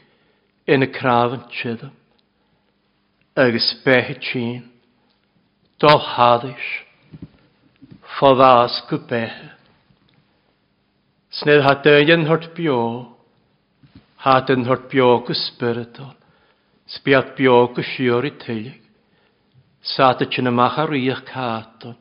[0.68, 1.92] in y crafn chidam.
[3.36, 4.70] Agus behe chin,
[5.80, 6.86] dol hadish,
[8.20, 9.50] foddas go behe.
[11.32, 13.16] Sned ha dyn hort bio,
[14.18, 16.14] ha dyn hort bio go spiritol,
[16.88, 18.80] spiat bio go i tylig.
[19.82, 21.98] Sa dy chyn ymach ar rich caton,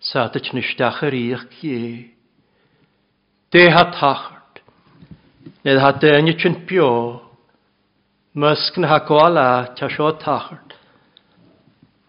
[0.00, 2.14] Sadat na stachar íoch gie.
[3.52, 4.62] De ha tachart.
[5.64, 7.20] Nid ha dynnu chyn bio.
[8.34, 10.72] Mysg na ha gwala ta sio tachart.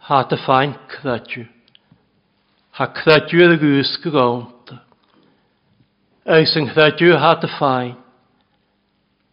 [0.07, 1.43] Ha dy ffain cydadju.
[2.79, 4.71] Ha cydadju ydw gwsg gawnt.
[6.25, 7.97] Eis yn cydadju ha dy ffain,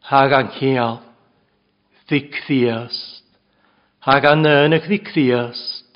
[0.08, 1.02] Ha gan cial,
[2.08, 3.26] Ddic ddiast.
[4.00, 5.87] Ha gan nynach ddic ddiast.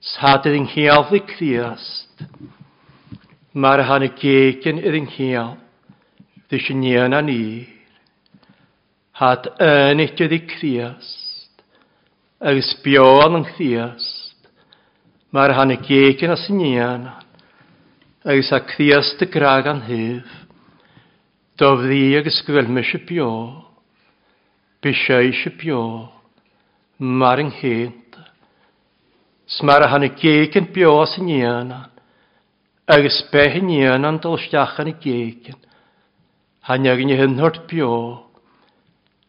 [0.00, 2.22] Sadyn yn hiaf i Criast.
[3.52, 5.58] Mae'r han y gegin ydy'n yn hiaf,
[6.48, 7.44] ddys yn ian a'n i.
[9.20, 11.60] Had yn eich i Criast,
[12.40, 14.48] agos bion yn Criast.
[15.36, 17.08] Mae'r han y gegin as yn ian,
[18.24, 20.36] agos a Criast y graag an hyf.
[21.60, 23.32] Dof Dofddi agos gwelmys y bio,
[24.80, 25.82] bysau y bio,
[26.96, 27.99] mae'r yng hyn
[29.50, 31.90] smar a hanna géigen beás in éanaan,
[32.86, 35.58] agus behin éanaan dal steachan i géigen.
[36.66, 38.26] Han ni i hynhort bio,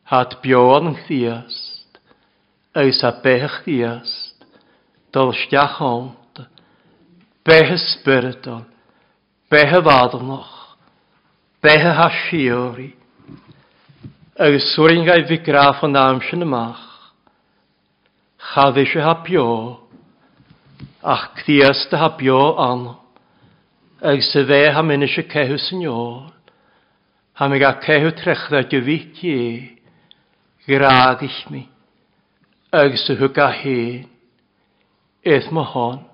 [0.03, 1.99] hat bio an chdiast,
[2.75, 4.45] Eis a bech chdiast,
[5.11, 6.45] dal steach ond,
[7.43, 8.63] bech ysbyrydol,
[9.49, 10.77] bech y fadlnoch,
[11.63, 12.89] bech y hasiori,
[14.39, 16.85] agus sŵrin gai fi graf o'n amsyn ymach,
[18.53, 19.80] chaddi ha bio,
[21.03, 22.83] ach chdiasta ha bio an,
[24.01, 26.29] ag sa dde ha mynd eisiau cehu sy'n iol,
[27.37, 29.41] ha mi ga cehu dy gyfit ie,
[30.67, 31.67] graag ich mi,
[32.71, 34.07] ag sa hwg a hen,
[35.25, 36.05] eith ma hon,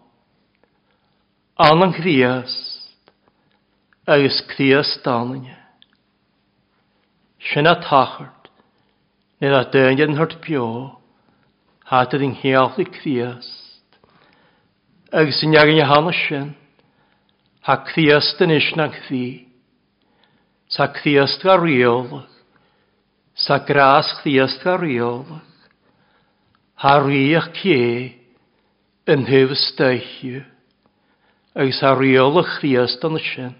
[1.59, 2.91] an yn chdiast,
[4.07, 5.55] agos chdiast anan ie.
[7.43, 8.51] Sian a tachart,
[9.39, 10.67] nid a dyn yn hwrt bio,
[11.91, 13.66] hat yng ngheall i chdiast,
[15.11, 16.49] agus sy'n iag yn hana sy'n,
[17.63, 19.47] ha cthiast yn isna cthi,
[20.67, 22.27] sa cthiast ga riolach,
[23.35, 25.45] sa gras cthiast ga riolach,
[26.83, 28.17] ha riach cie
[29.07, 30.43] yn hyfys deichio,
[31.55, 33.55] agus ha riolach cthiast yn sy'n,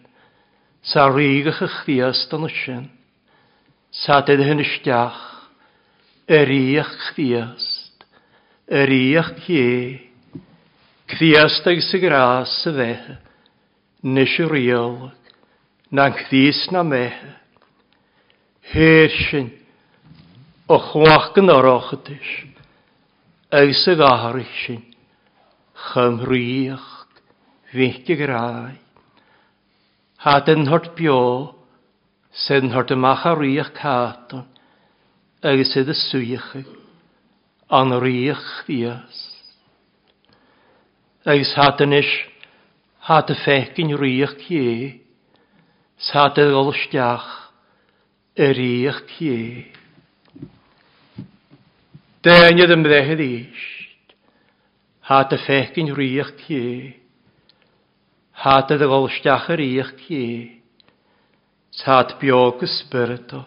[0.84, 2.84] sa rigach cthiast yn sy'n,
[3.92, 5.24] sa dyd hyn ysdiach,
[6.28, 8.04] y riach cthiast,
[8.68, 10.07] y riach cie,
[11.08, 12.94] Cthiastag sy gras y fe,
[14.04, 14.98] nes y riol,
[15.96, 17.06] na'n chdys na me.
[18.74, 19.48] Hersyn,
[20.68, 22.32] o chwach yn oroch ydys,
[23.56, 24.84] ag sy gaharich sy'n,
[25.94, 26.90] chymrwych,
[27.72, 28.76] fynt y grai.
[30.28, 31.22] Had yn hort bio,
[32.36, 34.44] sy'n hort y macharwych caton,
[35.40, 36.52] ag sydd y swych,
[37.72, 39.37] an rwych fias
[41.28, 42.08] agus hátanis
[43.00, 45.02] háta fecin riach ché,
[46.00, 47.52] sáta golsteach
[48.36, 49.36] y riach ché.
[52.24, 54.16] Dynnydd yn byddechyd eist,
[55.10, 56.96] háta fecin riach ché,
[58.32, 60.24] háta golsteach y riach ché,
[61.76, 63.44] sáta biog ysbyrdo.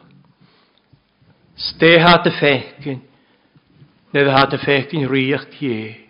[1.57, 3.01] Ste háta fecin,
[4.13, 6.10] nid háta fecin riach ché.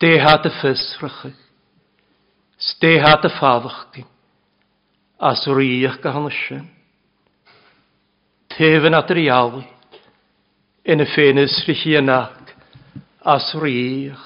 [0.00, 1.32] Déha a fysracha,
[2.56, 4.06] stéha a fáhachtin,
[5.20, 6.70] as ríach go hanna sin.
[8.48, 9.64] Téhan at ar iála,
[10.86, 12.30] ina fénis richi anach,
[13.24, 14.22] as ríach.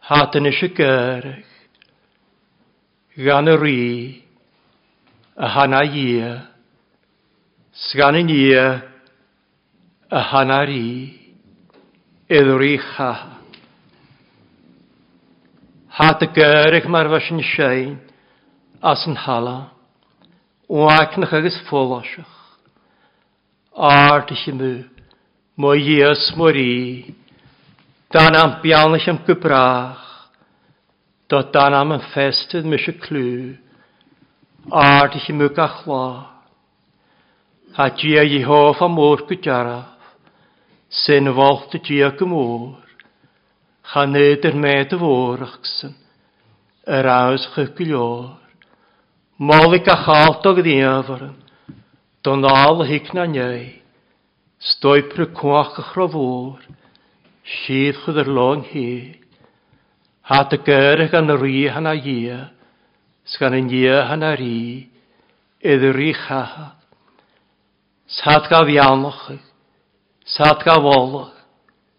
[0.00, 1.54] Hat yn eisiau gyrach,
[3.16, 3.80] gan y rí,
[5.34, 6.34] a hana ia,
[7.72, 8.66] sgan yn ia,
[10.12, 10.84] a hana rí,
[12.28, 13.35] edrych ha.
[15.96, 17.94] Hat y gyrrych mae'r fas yn sein
[18.84, 19.70] as yn hala.
[20.68, 22.34] Wac nach agus ffolosach.
[23.72, 24.60] Art ich im
[25.56, 27.14] mo ies mori.
[28.12, 30.04] Dan am bianach am gybrach.
[31.30, 33.56] Dot dan am yn festydd mis y clw.
[34.68, 36.28] Art ich im gachla.
[37.72, 39.96] Ha gia i hoff am môr gydaraf.
[40.92, 42.85] Sy'n folt y gia gymôr.
[43.86, 45.96] gaan neder mij te woorden.
[46.84, 48.28] Er is gekleur.
[49.36, 51.36] Mal ik een gehaald ook dieveren.
[52.20, 53.82] Toen al ik naar jij.
[54.58, 56.60] Stoi prekwakke grovoor.
[57.42, 59.24] Schiet ge der lang heen.
[60.20, 62.48] Had de keurig aan de rie aan haar jee.
[63.24, 64.90] Schan in jee aan haar rie.
[65.58, 66.76] de rie gaha.
[68.06, 69.30] Ga vianlach.
[70.24, 71.32] Sat ga wallach.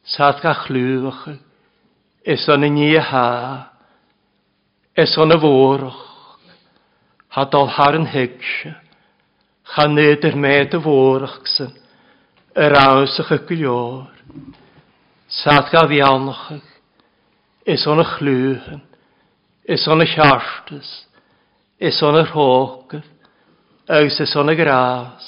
[0.03, 1.46] Sat ga chluwach.
[2.27, 3.71] is an y ni e ha,
[4.99, 6.03] is an y fwrwch.
[7.31, 8.73] ha dal har yn hygse,
[9.71, 11.71] cha nid yr med y fwrwch sy'n,
[12.57, 14.07] yr aws ych y gwylior,
[15.39, 16.71] saad ga fianach ych,
[17.63, 18.81] is an y chlwyhyn,
[19.63, 20.91] is an y siartys,
[21.79, 23.13] is an y rhogydd,
[23.87, 25.23] Eus is on y gras,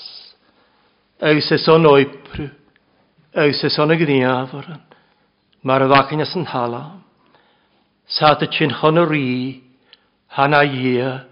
[1.22, 2.50] eus is on oiprw,
[3.40, 4.89] eus is on y gniafran
[5.64, 7.02] mar a bhachanas yn hala,
[8.08, 9.62] sa a chin chona rí,
[10.28, 11.26] hana dhia,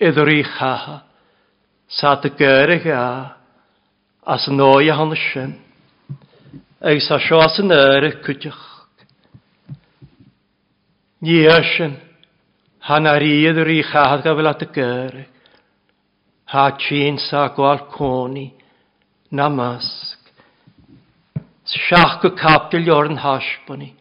[0.00, 1.02] idirí chaha,
[1.88, 3.36] sa a gyrra ga,
[4.26, 5.58] as an óia hana sin,
[6.80, 8.64] ag sa seo as an aire cwtioch.
[11.22, 11.46] Ní
[11.76, 11.96] sin,
[12.80, 15.26] hana rí idirí chaha ga at y gyr.
[16.52, 18.52] ha chin sa gwal coni,
[19.30, 20.09] namas.
[21.70, 23.92] Siach go capdil jor yn hasboni.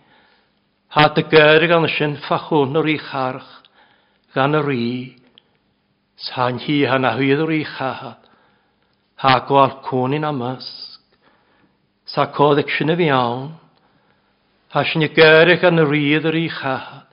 [0.95, 3.49] Ha dy gyr gan y sy'n ffachwn o'r i charch
[4.33, 4.89] gan yr i.
[6.17, 8.25] Sa'n hi hana hwydd o'r i chahad.
[9.21, 10.97] Ha gwal cwnin am ysg.
[12.09, 13.51] Sa coddeg sy'n y fiawn.
[14.73, 17.05] Ha sy'n y gyr gan yr idd o'r i chahad.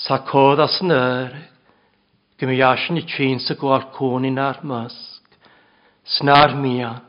[0.00, 1.42] Sa codd as yn yrg.
[2.40, 5.36] Gymru asyn i tîn sa gwal cwnin ar mysg.
[6.16, 7.04] Snar mian.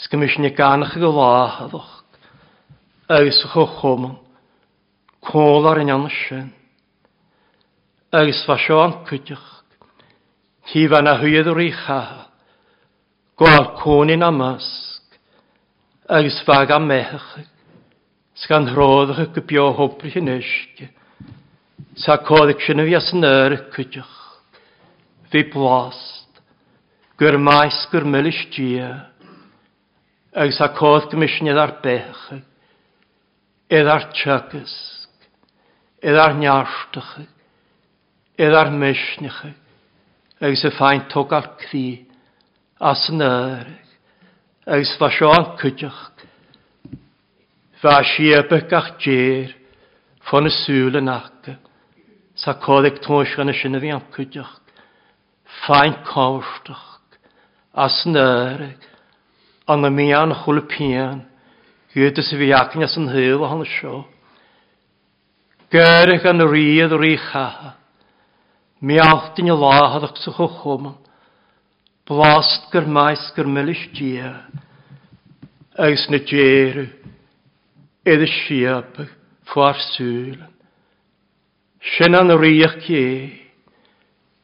[0.00, 2.00] Sgymys ni ganach go láhadach,
[3.08, 4.16] agus chu choman,
[5.22, 6.52] cólar in anna sin.
[8.10, 9.44] Agus fa seo an cwtioch,
[10.72, 12.24] hi fan a hwyad o'r i chaha,
[13.36, 15.20] gwael cwnin am asg,
[16.08, 17.28] agus fag am mechach,
[18.40, 20.86] sgan rhoddach y gybio hwbrych yn ysg,
[22.00, 24.16] sa codig sy'n fi as yn yr cwtioch,
[25.28, 26.40] fi blast,
[27.20, 29.09] gwr maes gwr mylis diag,
[30.32, 32.38] agus a cód gomisiniad ar becha,
[33.70, 35.26] iad ar teagusg,
[36.02, 37.24] iad ar nearstacha,
[38.38, 39.50] iad ar misnecha,
[40.40, 42.06] agus y ffain tog ar cri,
[42.78, 43.88] as yn yrg,
[44.70, 46.22] agus fa sio an cydioch,
[47.82, 49.56] fa siabach ach djer,
[50.28, 51.50] ffon y sŵl yn ac,
[52.38, 54.54] sa codeg tŵs gan y sy'n y fi am cydioch,
[55.64, 56.86] ffain cawrstach,
[57.74, 58.89] as yn yrg,
[59.70, 61.22] an mi an chwle pian,
[61.94, 64.04] gyda sy'n fi acyn as yn hyl o'n sio.
[65.70, 67.74] Gyrach an rydd o'r chaha,
[68.82, 70.88] mi altyn y lahad o'ch sy'ch o chwm,
[72.10, 74.32] blast gyr maes gyr mylis dia,
[75.78, 76.88] agos na djeru,
[78.02, 79.12] edd y siabach,
[79.50, 80.40] ffwar sŵl.
[81.92, 83.30] Sian an ryach gie,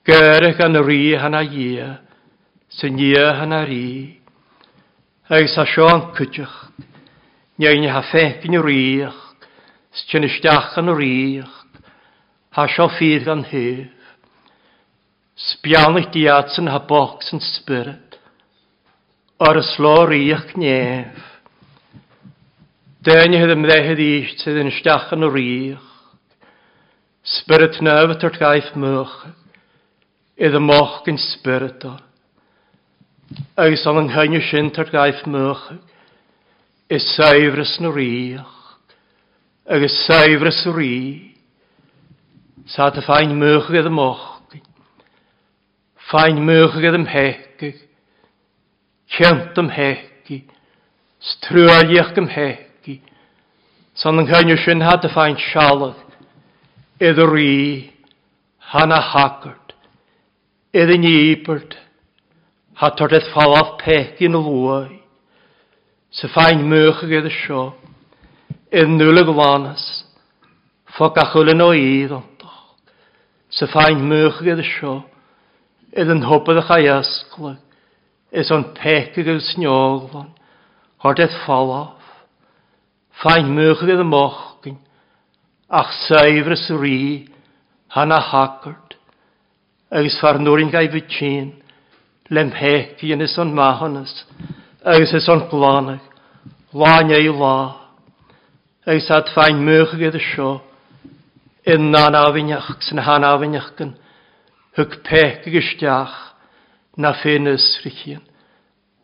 [0.06, 1.90] gyrach an ryach a ie,
[2.78, 3.34] sy'n ie a
[3.66, 4.25] ryach,
[5.28, 6.70] agus a seán cwtiocht.
[7.58, 9.22] Neu ha fecyn y rych,
[9.96, 11.54] styn ysdach yn y rych,
[12.54, 14.12] ha sio ffydd gan hyf.
[15.36, 18.18] Sbian eich diad sy'n ha boc sy'n spyrd,
[19.42, 21.24] o'r yslo rych nef.
[23.02, 25.90] Dyn i hydd ymddehyd eich sydd yn ysdach yn y rych,
[27.36, 29.18] spyrd nef at o'r gaif mwch.
[30.36, 32.02] idd y moch yn spyrd o'r.
[33.56, 35.80] Agus an an chaine sin tar gaith mchig,
[36.88, 38.46] is saifras na ríoch,
[39.66, 41.34] agus saifras a rí,
[42.66, 44.60] sa a ffain mwch gyda mochg,
[46.08, 47.80] ffain mwch gyda am hecig,
[49.18, 50.44] cent am heci,
[51.18, 53.00] strúaliach am heci,
[53.94, 55.98] san an chaine sin hat a ffain sialag,
[57.00, 57.90] iddo a rí,
[58.70, 59.74] hana hacart,
[60.72, 61.74] iddo a nípart,
[62.76, 64.98] ha tordeth falaf pech yn lwy,
[66.12, 67.70] sy ffain mwch ag edrych sio,
[68.68, 69.84] idd nŵl y gwanas,
[70.92, 72.34] ffog achol yn o idd ontoch.
[73.48, 74.94] sy ffain mwch ag edrych sio,
[75.96, 77.60] idd yn hwbydd ych aiasglyg,
[78.36, 80.32] is o'n pech ag edrych snioglon,
[81.00, 82.10] hordydd falaf,
[83.22, 84.80] ffain mwch ag edrych mochgyn,
[85.72, 86.98] ach saifr ys rhi,
[87.96, 88.98] hana hagart,
[89.88, 91.54] agus farnwrin gai fytyn,
[92.30, 94.12] lem lemhe fi yn ison mahanys,
[94.84, 96.00] agos ison blanag,
[96.72, 97.76] laen ei la,
[98.86, 100.60] agos ad fain mwych gyda sio,
[101.66, 103.94] yn na'n afinnach, sy'n han afinnach gan,
[104.78, 106.14] hyg pec gystiach,
[106.96, 108.22] na ffyn ysrichyn.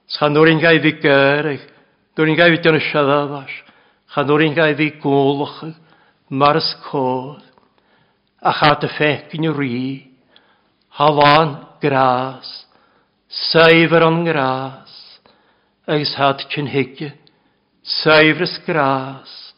[0.09, 1.64] Sgan o'r un gai fi gyrach,
[2.16, 3.55] dw'r un gai fi dyn y siadafas,
[4.14, 5.62] gan o'r un gai fi gwlwch,
[6.31, 7.43] mars codd,
[8.43, 9.83] a chad y ffec yn y rhi,
[10.99, 12.51] halan gras,
[13.33, 14.93] Zuiver on graas,
[15.89, 17.14] eis had chin hikje,
[17.83, 19.55] zuiveres gras,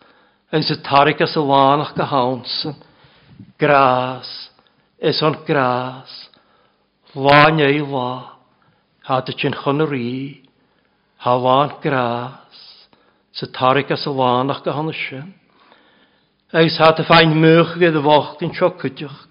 [0.53, 2.77] en ze tarik als as waan gehaunsen,
[3.59, 4.51] Gras,
[4.99, 6.31] is on gras?
[7.15, 8.39] laan jij la,
[9.01, 10.51] had het chin honorie,
[11.17, 12.89] ha laan graas,
[13.31, 15.35] ze tarik als as alanach gehaunsen,
[16.51, 19.27] eis had de fijn mugge de wacht in chokkutjuk,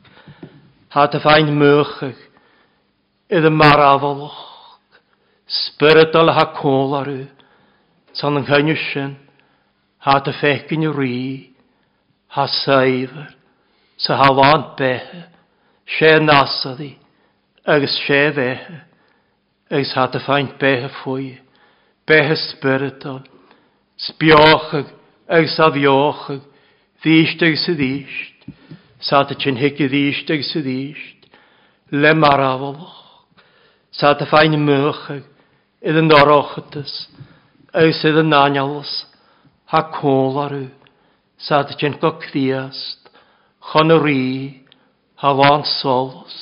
[0.88, 2.16] had de fijn mugge,
[3.34, 4.38] idd marafoloch,
[5.48, 7.26] spiritual ha cólarú,
[8.14, 9.16] san an chainu sin,
[9.98, 11.50] ha ta fecin rí,
[12.28, 13.34] ha saifr,
[13.98, 15.26] sa ha lánt bethe,
[15.98, 16.94] sé nasadí,
[17.66, 18.82] agus sé bhethe,
[19.72, 21.40] agus ha ta feint bethe fwy,
[22.06, 23.24] bethe spiritual,
[23.98, 24.94] spiachag,
[25.28, 26.42] agus a bhiachag,
[27.02, 28.52] díist agus a díist,
[29.00, 31.32] sa ta chin hici díist agus a díist,
[31.90, 33.03] le marafoloch,
[33.94, 35.24] Sa ta fain mwchag,
[35.86, 36.94] idd yn dorochadus,
[37.78, 38.92] eus idd yn anjalus,
[39.70, 40.68] ha cólarw,
[41.38, 43.04] sa ta jen go cdiast.
[43.72, 44.26] chon y rhi,
[45.16, 46.36] ha lan solos.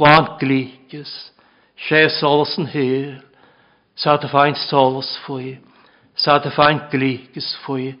[0.00, 1.12] lan glígus,
[1.76, 3.18] sé solos yn hyr,
[3.92, 5.58] sa ta fain solus fwy,
[6.16, 7.98] sa ta fain glígus fwy,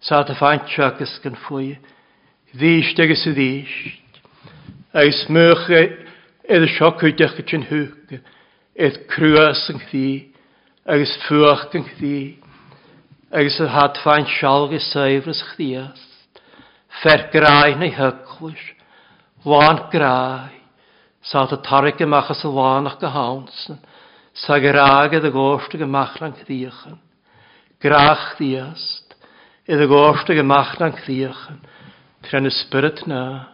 [0.00, 1.74] sa ta fain tjögus gan fwy,
[2.56, 4.16] ddysg agus y ddysg,
[5.02, 5.82] eus mwch e
[6.42, 8.16] Edd siocw dech yn hwg,
[8.74, 10.32] edd crwas yn chdi,
[10.90, 12.16] agos ffwach yn chdi,
[13.30, 16.02] agos y hadfain sialg y ys chdias,
[17.02, 18.64] fer grai neu hyglwys,
[19.46, 20.50] wan grai,
[21.22, 23.78] sa ta tarig ymach as y wanach gyhawnsyn,
[24.34, 26.98] sa graag edd y gosd gymach lan chdiachan,
[27.78, 29.14] grach chdiast,
[29.70, 31.62] edd y gosd gymach lan chdiachan,
[32.26, 33.51] tren y spyrt na,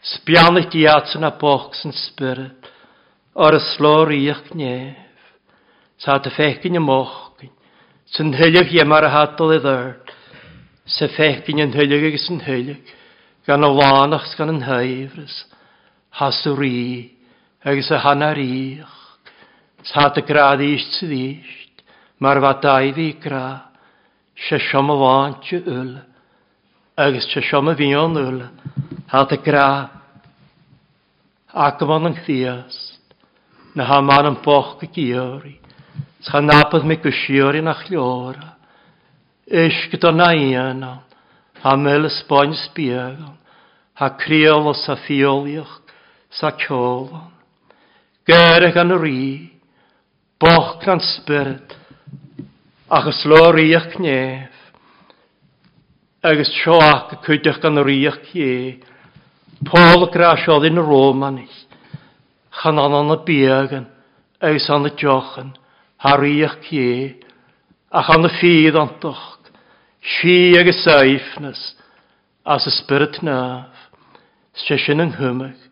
[0.00, 2.68] Spiannych diats yn a box yn spirit,
[3.36, 5.06] ar y slor i'ch nef,
[6.00, 7.50] Sa dy fechgyn y mochgyn,
[8.08, 10.12] sy'n hylig i ymar y hadol i ddyrd,
[10.88, 12.94] sy fechgyn yn hylig agos sy'n hylig,
[13.44, 15.42] gan y wanach gan yn hyfrys,
[16.16, 16.80] haswr i,
[17.68, 18.96] agos y hannar i'ch.
[19.92, 21.52] Sa dy grad i'ch sydd i'ch,
[22.24, 23.44] mae'r fadau fi gra,
[24.48, 25.92] sy'n siom y lant y yl,
[26.96, 28.40] agus te siom a fion yl,
[29.10, 29.68] ha a gra,
[31.52, 32.98] ac am an chdiast,
[33.74, 35.58] na ha man yn boch go giori,
[36.22, 38.56] cha napad me go siori na chliora,
[39.46, 41.02] eis gyda na ianon,
[41.62, 43.36] ha mel ysboen sbiegon,
[43.94, 45.80] ha criol o sa ffiolioch,
[46.30, 47.30] sa ciolon,
[48.26, 49.26] gerach an y rhi,
[50.40, 51.76] boch gan spyrd,
[52.90, 53.54] achos lor
[53.98, 54.59] nef,
[56.22, 58.76] agus seoach go chuideach gan riach é.
[59.64, 61.64] Paul gráisiodd yn Rómanis,
[62.60, 63.86] chan anan y biegan,
[64.40, 65.54] agus an y diochan,
[65.96, 67.16] har riach é,
[67.90, 69.48] a chan y ffydd antoch,
[70.00, 71.74] si agus saifnas,
[72.44, 73.72] as y spirit naf,
[74.52, 75.68] sy'n yng nghymach,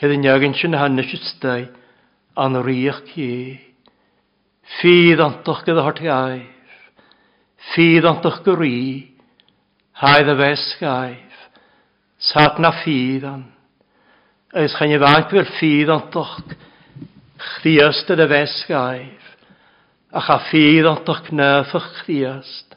[0.00, 1.62] hedd yn iawn sy'n hannes y stai,
[2.40, 3.60] an riach é.
[4.80, 6.46] Ffydd antoch gyda hort i air,
[7.74, 9.12] ffydd antoch gyda
[9.94, 11.42] Haid y fes gaif,
[12.18, 13.44] sat na vier dan,
[14.54, 16.38] Ys chan i faint fyr vier dan toch,
[17.38, 19.24] chdiast y fes gaif,
[20.14, 22.76] a cha ffydd toch nef ych chdiast,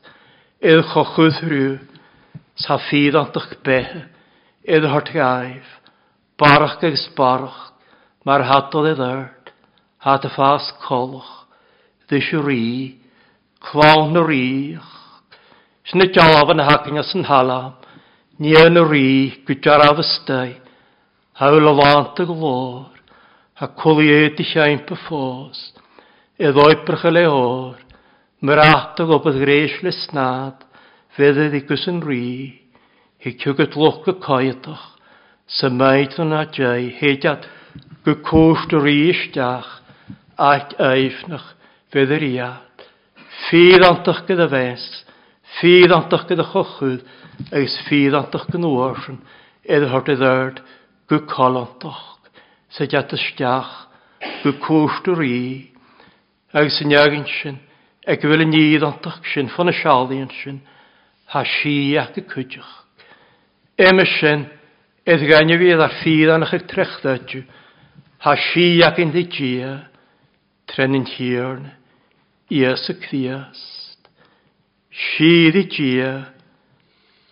[0.62, 1.76] ydd chochwyd rhyw,
[2.58, 2.78] sa
[3.34, 3.98] toch beth,
[4.66, 5.68] ydd hort gaif,
[6.38, 7.74] barach ag barach,
[8.26, 8.90] mar hatol
[10.02, 12.98] hat y ffas de ddys rhi,
[13.62, 14.18] clawn
[15.88, 17.78] Sy'n y jalaf yn hakin as yn halam,
[18.44, 19.12] ni yn y rhi
[19.48, 20.50] gwyda'r afystau,
[21.40, 22.90] hawl o lant y glor,
[23.56, 25.62] ha cwlied i siain py ffos,
[26.36, 27.80] e ddoi brychel ei hor,
[28.44, 30.68] myr atog o bydd greis le snad,
[31.16, 32.28] fedd i gys yn rhi,
[33.24, 34.86] hi cwgyd lwch y coedach,
[35.48, 37.48] sy maid yn adjau, hediad
[38.04, 39.72] gwcwst o rhi ysdach,
[40.36, 41.54] ac eifnach
[41.96, 42.88] fedd yr iad,
[43.48, 44.90] ffydd antach gyda fes,
[45.58, 47.02] Fydd antach gyda chochwyd,
[47.50, 49.22] agos fydd antach gan oorsen,
[49.66, 50.60] edrych hort i ddyrd,
[51.10, 52.04] gwy col antach,
[52.76, 53.72] sydd at ysdiach,
[54.44, 55.40] gwy cwrst o'r i,
[56.54, 57.58] agos yn iagyn sy'n,
[58.08, 60.60] ag y fel yn idd antach sy'n, ffon y sialion sy'n,
[61.34, 62.76] ha si ac y cwydioch.
[63.82, 64.46] Ema sy'n,
[65.08, 67.42] edd gan ganyo fydd ar ffydd anach ag trechdadju,
[68.26, 69.74] ha si ac yn ddigia,
[70.70, 71.68] trenyn hirn,
[72.54, 73.77] ias y Crias.
[74.98, 76.34] Síri dia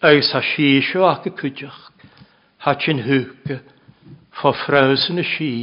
[0.01, 1.79] agus ha síisio ac y cwydioch
[2.61, 3.55] ha chi'n hwg
[4.37, 5.53] fo ffraws yn y sí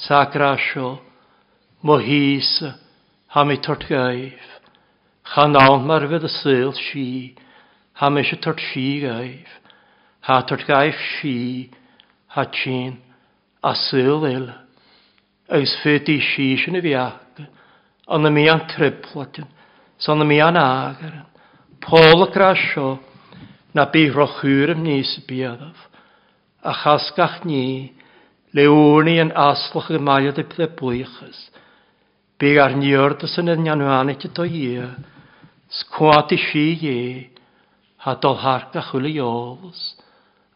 [0.00, 0.94] sa grasio
[1.84, 2.48] mo hys
[3.34, 4.46] ha mi tort gaif
[5.28, 7.04] cha nawn mar fydd y syl sí
[8.00, 9.50] ha mi eisiau tort sí gaif.
[10.24, 11.68] Ha tort gaif sí
[12.32, 12.96] ha chi'n
[13.60, 14.48] a syl il
[15.52, 17.44] agus fydd di sí sy'n y fiag
[18.08, 19.52] ond y mi an triplatyn
[19.98, 21.26] son mi an agar.
[21.80, 22.98] Pól grasio
[23.74, 25.88] na bí rochúr am níos biadaf
[26.62, 27.92] A chasgach ni
[28.52, 31.38] le leúni yn aslach y maiad y ple bwychas.
[32.38, 34.88] Bí ar niordas yn yn anwanig y to ia.
[35.70, 37.30] Sgwad i si ie.
[38.02, 39.94] Ha dol harga chwili ols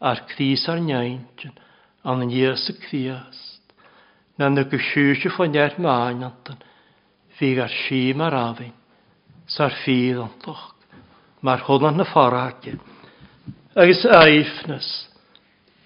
[0.03, 1.55] Ar cris ar nyaintyn.
[2.03, 3.61] An yn ys y criast.
[4.37, 6.59] Na nygwysysio ffoniau'r maen antan.
[7.39, 8.73] Fi ar si mar afyn
[9.49, 10.69] sa'r ffil doch.
[11.43, 12.67] Mae'r hwnnw na ffordd
[13.75, 14.87] Agus aifnas,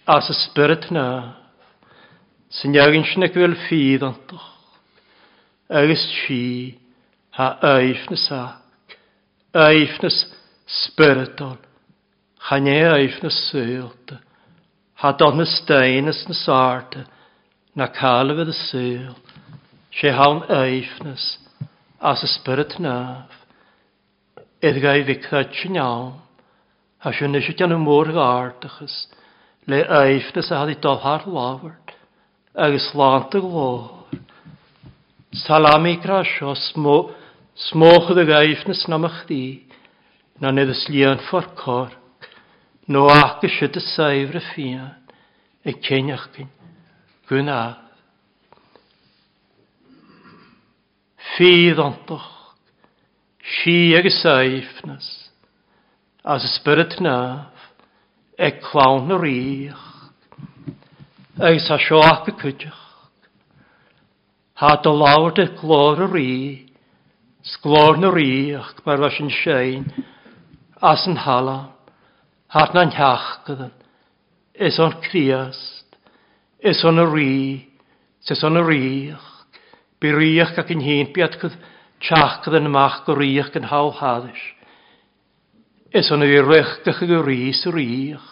[0.05, 1.05] as y spirit na,
[2.51, 4.49] sy'n iawn sy'n ag fel ffydd antoch.
[5.72, 6.76] Agus si,
[7.39, 8.97] ha aifnas ac,
[9.55, 10.20] aifnas
[10.68, 11.55] spiritol,
[12.43, 14.18] chan e aifnas sylt,
[14.99, 17.08] ha don y steinas na sarta,
[17.72, 19.16] na calfydd y syl,
[19.95, 21.38] se hawn aifnas,
[22.03, 23.37] as y spirit naf.
[24.58, 26.16] Edga i fictad sinnaw,
[27.05, 28.93] ha sy'n eisiau gan y môr gartachas,
[29.70, 31.91] le aifta sa hadi dohar lawart,
[32.58, 34.08] agus lant y glor.
[35.45, 37.12] Salami grasio, smo,
[37.70, 39.62] smoch dy gaifna snamach di,
[40.41, 41.93] na nid ys lian ffordd corg,
[42.89, 44.88] no ac ysio dy saifr y e
[45.70, 46.49] y ceniach gyn,
[47.30, 47.60] gwna.
[51.36, 52.37] Fydd ontoch,
[53.48, 55.08] Si ag y saifnas,
[56.28, 57.70] as y spyrd naf,
[58.36, 59.86] e clawn yr ich,
[61.64, 62.82] sa sio ac y cydych,
[64.60, 66.41] ha dy lawr dy glor yr e, i,
[67.54, 69.88] sglor yr ich, mae'r fas yn sein,
[70.84, 71.72] as yn halam,
[72.52, 73.72] hat na'n hiach gydan,
[74.68, 75.95] is o'n criast,
[76.60, 77.50] is o'n yr e, i,
[78.28, 79.34] sys o'n yr ich,
[80.04, 81.74] byr ich ac yn hyn biad gydan,
[82.04, 84.41] Teachcad yn mach go ríoch gan há hádis.
[85.93, 88.28] Is an bhí richtach go rís ríoch,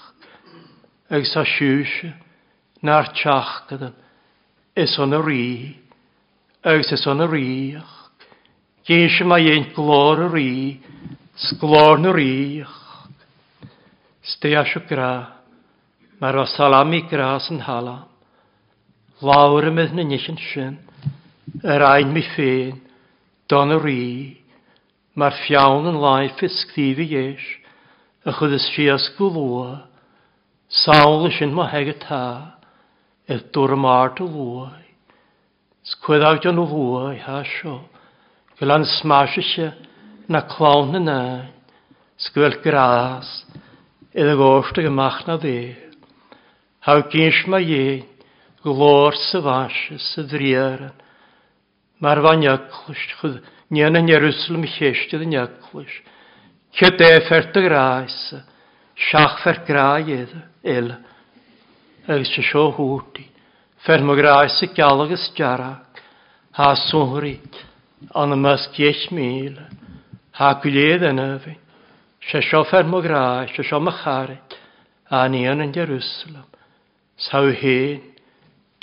[1.09, 2.13] ag sa siúse
[2.85, 3.95] na'r teachcad an
[4.75, 5.75] is o'n a rí,
[6.63, 7.93] agus is an a ríoch.
[8.85, 10.81] Géise mai dhéon glór a rí,
[11.35, 12.75] sglór na ríoch.
[14.21, 15.41] Sté a sio gra,
[16.19, 18.03] mar o salami gras yn hala,
[19.21, 20.77] lawr ymydd na nisyn sin,
[21.63, 22.81] yr ein mi ffein,
[23.51, 24.05] Don y rhi,
[25.13, 27.43] mae'r ffiawn yn lai ffisgdif i eis,
[28.25, 29.83] a chyd ys si asgwlwa,
[30.81, 32.23] sawl ys yn mae heg y ta,
[33.29, 34.81] edd dŵr y mar dy lwai.
[35.85, 37.75] Sgwyd awd yn lwai, ha sio,
[38.57, 39.69] gylan smash ysio
[40.27, 41.21] na clawn yn na,
[42.17, 43.29] sgwyl gras,
[44.09, 45.75] edd y gorsd ag ymach na dde.
[46.89, 47.95] Haw gynsh mae ie,
[48.65, 50.95] glor sy fasys y ddriaran,
[52.03, 53.37] Mae'r fa'n iaclwys, chyd
[53.71, 55.93] nian yn Jerusalem chested yn neaclis.
[56.75, 58.17] Cio defert y grais,
[59.07, 60.91] siach ffert grai edda, el.
[62.07, 63.23] Agus se sio hwti,
[63.87, 66.01] fer mo grais y galag ys jarag,
[66.59, 67.61] ha sŵrit,
[68.13, 69.55] an y mas giech mil,
[70.35, 71.61] ha gwyledd yn yfyn.
[72.25, 74.59] Se sio fer mo grais, se sio macharit,
[75.09, 76.45] a ni yn yn Jerusalem.
[77.15, 78.01] Saw hen,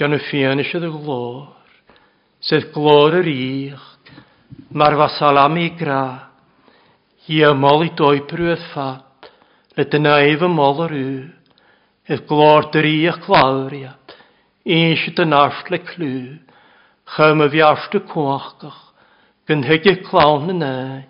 [0.01, 1.62] gan y eisiau dy glor.
[2.43, 4.09] sydd glór yr íocht,
[4.74, 6.32] mar was salami gra,
[7.22, 9.28] hi a mol i doi prwydd ffat,
[9.78, 11.20] le dyna ef y mol yr yw,
[12.11, 14.16] ydd glór dyr íoch glawriad,
[14.66, 16.11] eisiau dyn arsle clw,
[17.14, 18.82] chym y fiarsdu cwachgach,
[19.47, 21.09] gynhygu clawn yn ein,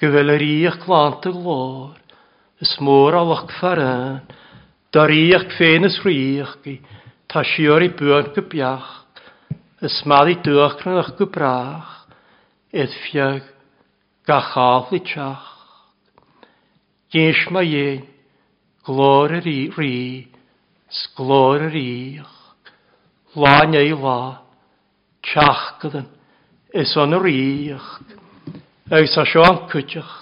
[0.00, 2.00] gyfel yr íoch glant y glór,
[2.64, 4.22] ys môr a lach ffaran,
[4.96, 6.78] dar íoch ffein ys rhioch gi,
[7.28, 9.03] ta siwr i bwyd gybiach,
[9.84, 10.38] ys maddi
[10.88, 11.90] yn o'ch gwbrach,
[12.72, 13.44] edd fiag
[14.96, 15.50] i trach.
[17.12, 18.06] Gynsh ma ein,
[18.86, 19.98] glor yr i ri,
[20.88, 22.32] sglor yr ich,
[23.36, 24.40] lan ei la,
[25.20, 26.08] trach gydan,
[26.72, 27.88] ys o'n yr ich,
[28.88, 30.16] ys a sio'n cwtioch,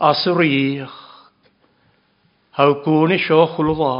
[0.00, 1.00] as yr ich.
[2.56, 3.96] Haw gwn i sio chwlwa,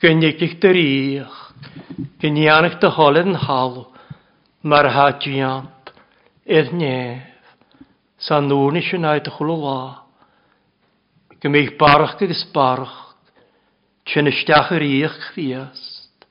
[0.00, 1.41] gynnig i'ch dyr ich,
[2.22, 3.86] Gynianach dy holed yn halw,
[4.62, 5.92] mar ha diant,
[6.46, 7.28] edd nef,
[8.22, 9.80] sa nŵr nes yn aed chwlw la.
[11.42, 12.98] Gymig barach gys barach,
[14.06, 16.26] chyn ystach yr iach chriast,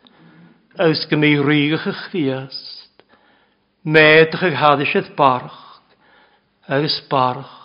[0.79, 3.03] aws gymig rygach y chriast,
[3.84, 5.59] medach ag haddysedd barach,
[6.67, 7.57] agos barach,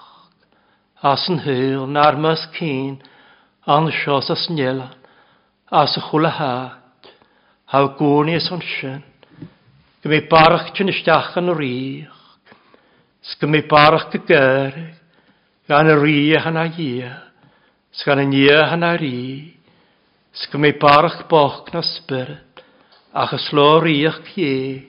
[1.03, 2.99] as yn hyl, na'r mas cyn,
[3.67, 4.95] an sios as nielan,
[5.71, 6.83] as y chwla hach,
[7.67, 9.03] Ha gwni son sin.
[9.99, 12.13] Gymau barach ti'n ystach yn rîch.
[13.27, 14.77] Sgymau barach gygyr.
[15.67, 17.11] Gan y rî hana ie.
[17.91, 19.51] Sgan y nie hana rî.
[20.31, 22.63] Sgymau barach boch na spyrd.
[23.11, 24.87] Ach y slo rîch cie.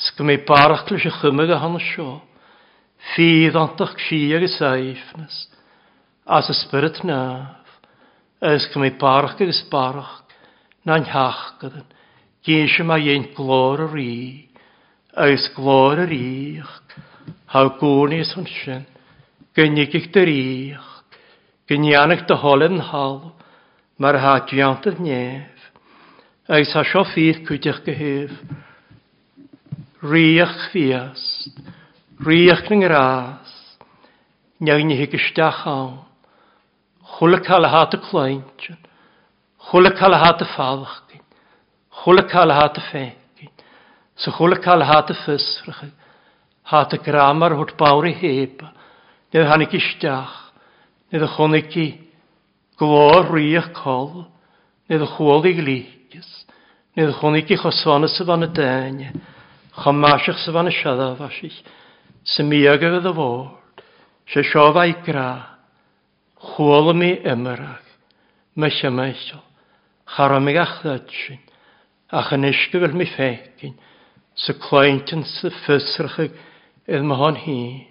[0.00, 2.22] Sgymau barach lys y chymig a hana sio.
[3.12, 5.36] Fydd antach si ag y saifnes.
[6.24, 7.60] As y spyrd naf.
[8.40, 10.23] Ysgymau barach ag y sbarach
[10.84, 11.86] na'n hach hiachgadan,
[12.44, 14.44] Ginse mae ein glor yr i,
[15.24, 16.74] oes glor yr i'ch,
[17.54, 18.84] haw gwnis hwn sy'n,
[19.56, 20.90] gynnig i'ch dy'r i'ch,
[21.70, 23.16] gynnianach dy holen hal,
[23.96, 25.64] mae'r ha diant yr nef,
[26.52, 28.36] oes ha sio ffydd cwydych gyhyf,
[30.04, 31.62] riach fiast,
[32.28, 33.54] riach yng ngras,
[34.60, 36.02] newyn i hygysdach awn,
[37.16, 38.68] chwla cael hat y clwynt,
[39.64, 41.22] Chwle cael hat y ffalwch gyn.
[42.02, 43.04] Chwle cael hat y fe
[43.38, 43.52] gyn.
[44.16, 45.86] So chwle cael hat y ffysrach.
[46.68, 48.60] Hat y gramar hwt bawr i heb.
[49.32, 50.34] Nid hannig i stiach.
[51.12, 51.86] Nid y chwnig i
[52.78, 54.26] glor rwych col.
[54.92, 56.28] Nid y chwol i glígis.
[56.98, 59.00] Nid y chwnig i chosona sydd fan y dyn.
[59.80, 61.56] Chomasiach sydd fan y siadaf asich.
[62.24, 63.80] Sy'n mi agor y ddofod.
[64.28, 65.32] Se sio fai gra.
[66.52, 67.80] Chwol mi ymyrach.
[68.60, 69.00] Mae sy'n
[70.10, 71.40] charamig achlaidsin,
[72.12, 73.74] ach yn eisgu fel mi ffegin,
[74.34, 76.34] sy cloentyn sy ffysrchig
[76.86, 77.82] idd ma hon hun.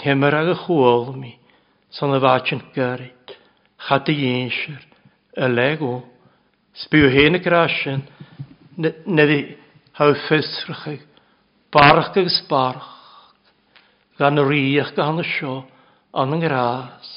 [0.00, 1.34] Temer ag y chwol mi,
[1.90, 3.34] son y fach yn gyrryd,
[3.86, 4.80] chad y einsir,
[5.34, 6.02] y lego, o,
[6.84, 8.02] sbiw hen y grasyn,
[8.78, 9.40] nid i
[9.98, 11.04] haw ffysrchig,
[11.74, 12.90] barach ag sbarach,
[14.18, 15.60] gan y riach gan y sio,
[16.14, 17.12] an yng ngras,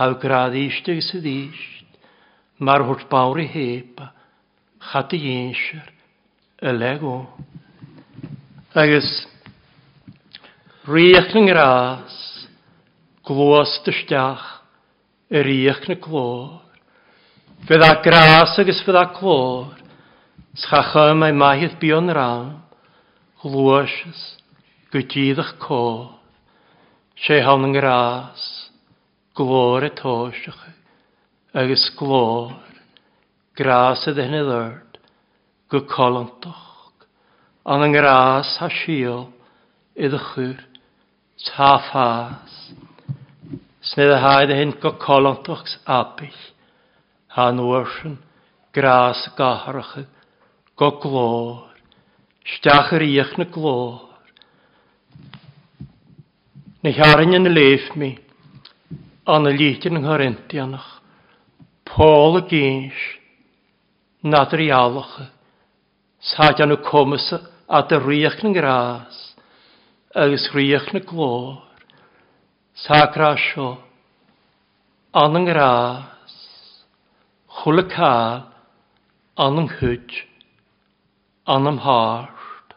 [0.00, 1.77] haw gradd eistig sydd eisg,
[2.58, 4.10] mar hwrt bawr i heba,
[4.90, 5.86] chad i einsir,
[6.58, 7.20] y lego.
[8.74, 9.10] Agus,
[10.90, 12.16] riach yn gras,
[13.26, 14.46] glwys dystiach,
[15.30, 16.64] y riach na glor.
[17.68, 19.76] Fydd a gras agus fydd a glor,
[20.58, 22.56] schacha mae maith bio'n ram,
[23.44, 24.24] glwys,
[24.94, 26.16] gydyddach cof,
[27.22, 28.42] se hawn yn gras,
[29.38, 30.77] glor y tosiach
[31.58, 32.52] agus glór,
[33.58, 34.98] grás a dhéine d'irt,
[35.66, 36.92] go colantach,
[37.66, 39.24] an an grás ha siol
[39.98, 40.60] i dde chúr,
[41.48, 42.52] tá fás,
[43.90, 46.38] snéad a haid a hyn go colantach abill,
[47.34, 48.20] ha nuarsin,
[48.70, 50.04] grás gaharacha,
[50.78, 51.74] go glór,
[52.54, 54.04] stiach yr iach na glór,
[56.78, 58.12] Na charan yn y leif mi,
[59.26, 60.97] an y lítyn yng Nghorentianach.
[61.88, 62.98] Pól y géis,
[64.20, 65.30] nad yr álacha,
[66.20, 69.16] sáid anú comasa a dy riach na grás,
[70.14, 71.62] agus riach na glór,
[72.76, 73.78] ságra seo,
[75.14, 76.36] an an grás,
[77.56, 78.44] chula cael,
[79.38, 80.12] an yn hwyd,
[81.46, 82.76] an am hart,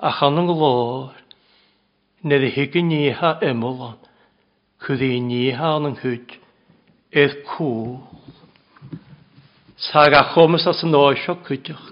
[0.00, 1.14] a chan yn glór,
[2.26, 4.00] nid y hig y níha ymwlan,
[4.82, 6.40] chwyd i níha an yn hwyd,
[7.14, 8.00] eith cwl.
[9.80, 11.86] Sag a chomus as yn oesio cwtioch.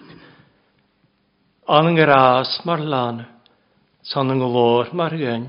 [1.72, 3.22] An yn gras mar lan,
[4.04, 5.46] san yn glor mar gyn.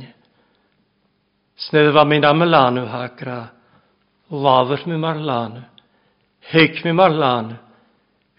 [1.59, 3.41] Snedd fa mynd am y lanw hagra,
[4.31, 5.59] lafr mi mar lan,
[6.53, 7.57] heig mi mar lan,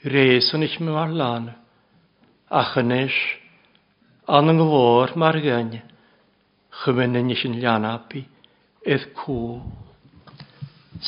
[0.09, 1.53] reis yn ich mi mar lan.
[2.49, 5.75] Ach yn an yn glor mar gyn,
[6.85, 8.25] chymyn yn ich yn lianapi,
[8.81, 9.61] eith cw.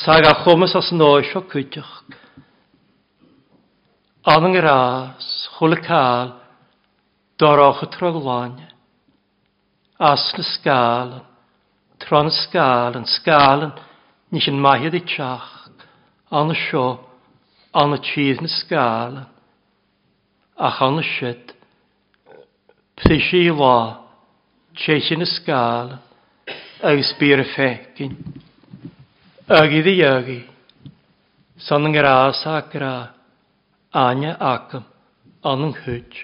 [0.04, 1.16] Sag a chomas as yn o
[1.48, 2.20] cwtioch.
[4.22, 6.28] Am yng ngras, chwl y cael,
[7.42, 8.68] doroch y trogláine.
[9.98, 11.10] As na sgal,
[11.98, 13.72] tron y sgal, scálan, scálan,
[14.30, 15.02] níos an maiad i
[16.54, 16.86] y sio, seo,
[17.96, 19.26] y tíos na sgal.
[20.56, 21.50] ach anna siad,
[23.00, 24.04] pthys i lá,
[24.76, 25.98] tseisi na scálan,
[26.82, 28.14] agus bír a fecin,
[29.48, 30.38] agi ddi agi,
[31.58, 33.21] son an rás ac rás,
[33.92, 34.86] Anya acam,
[35.44, 36.14] an yn hwyd,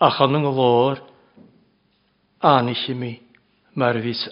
[0.00, 1.02] ach an yn glor,
[2.40, 3.10] anis i mi,
[4.00, 4.22] fys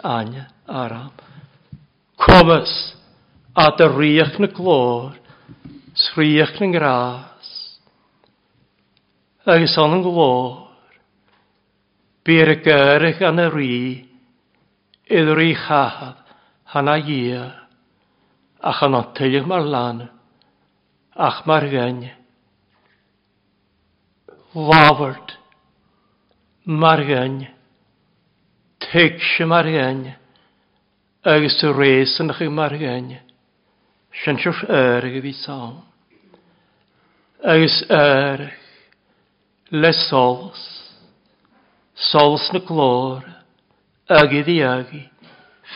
[0.65, 1.11] aram.
[2.17, 2.73] Comas,
[3.53, 5.19] a dy riach na glor,
[5.93, 7.51] sriach na gras,
[9.45, 10.71] agus an yn glor,
[12.25, 12.57] byr y
[13.29, 13.75] an y ri,
[15.13, 16.25] idd ri chahad,
[16.73, 17.45] hana ia,
[18.65, 20.07] ach an o tylych lan,
[21.29, 22.20] ach mar gynnydd
[24.55, 25.39] láhart,
[26.67, 27.49] margain,
[28.81, 30.17] teicse margain,
[31.23, 33.13] agus y reis yn chi margain,
[34.23, 35.77] sy'n siwrs erg y fi sawn.
[37.47, 38.49] Agus erg,
[39.71, 40.65] le sols,
[42.11, 43.23] sols na glor,
[44.11, 45.05] agi di agi,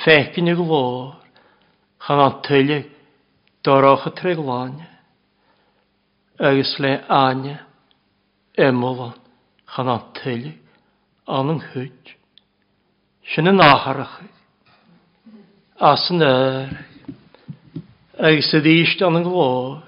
[0.03, 1.15] fecyn y glor,
[2.03, 2.91] chan an tylig,
[3.65, 4.75] Doroch y treglan,
[6.37, 7.63] agus le anja,
[8.59, 9.15] emolon
[9.75, 10.53] chan an teulu
[11.27, 12.15] an an hwyd.
[13.33, 14.21] Sin yn aharach.
[15.81, 16.69] As yn yr.
[16.69, 19.83] Er, ag sydd eist an an glor.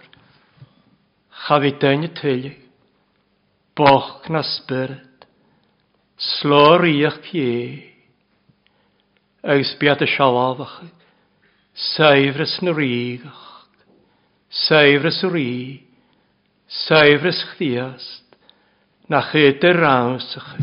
[1.46, 2.54] Chaf i dyn y teulu.
[3.76, 5.26] Boch na spyrd.
[6.16, 7.92] Slor i'ch cie.
[9.44, 10.80] Ag sbiad y sialafach.
[11.92, 13.44] Saifrys na rigach.
[14.64, 15.84] Saifrys o ri.
[16.66, 18.25] Saifrys chdiast.
[19.08, 20.58] na chéte raamsacha.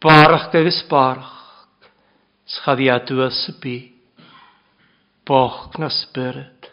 [0.00, 1.66] Barach agus barach,
[2.46, 3.92] schadiadú a sa bí,
[5.26, 6.70] boch na spirit,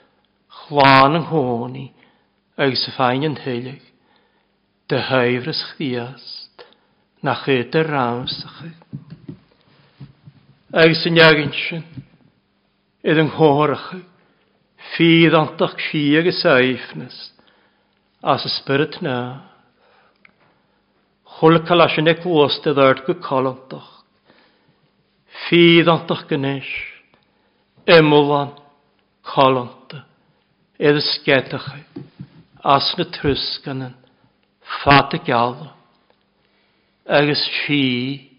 [0.50, 1.92] chláán an hónaí
[2.58, 3.86] agus sa féin an thuileach,
[4.90, 6.66] de huimhras chríast
[7.22, 8.74] na chéte raamsacha.
[10.74, 11.86] Agus an jagin sin,
[13.02, 14.02] iad an hóracha,
[14.94, 17.32] fíad antach sí agus éifnas,
[18.22, 19.49] as a spirit náà,
[21.40, 24.04] Hulkala sin ag bhósta dhart go colantach.
[25.48, 26.68] Fídantach gnéis.
[27.88, 28.52] Emúlan.
[29.24, 30.04] Colanta.
[30.76, 32.04] Edd ysgedach sketacha.
[32.60, 33.96] Asna truskanan.
[34.84, 35.72] Fata gala.
[37.08, 38.36] Agus sí.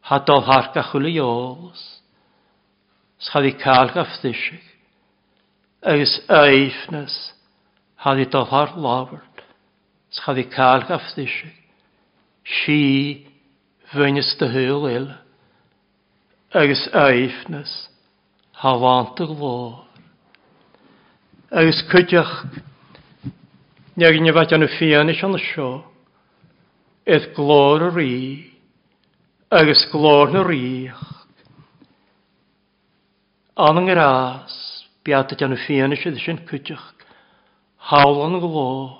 [0.00, 2.00] Hadal harka chula jólas.
[3.20, 4.64] Schadi kálga ftishig.
[5.82, 7.34] Agus eifnes.
[7.96, 9.44] Hadi dal har labert.
[10.08, 11.65] Schadi kálga ftishig
[12.46, 13.26] sí
[13.92, 15.16] bhaines de thuúil ile,
[16.54, 17.72] agus éifnas
[18.62, 19.84] hahaanta lór.
[21.50, 22.46] Agus chuideach
[23.96, 25.84] neag ne bhaid anna fianis anna seo,
[27.06, 28.52] iad glór a rí,
[29.50, 31.04] agus glór na ríoch.
[33.56, 34.56] Anang yr as,
[35.02, 36.92] beat at anna fianis iad sin chuideach,
[37.90, 38.98] hawl anna glór,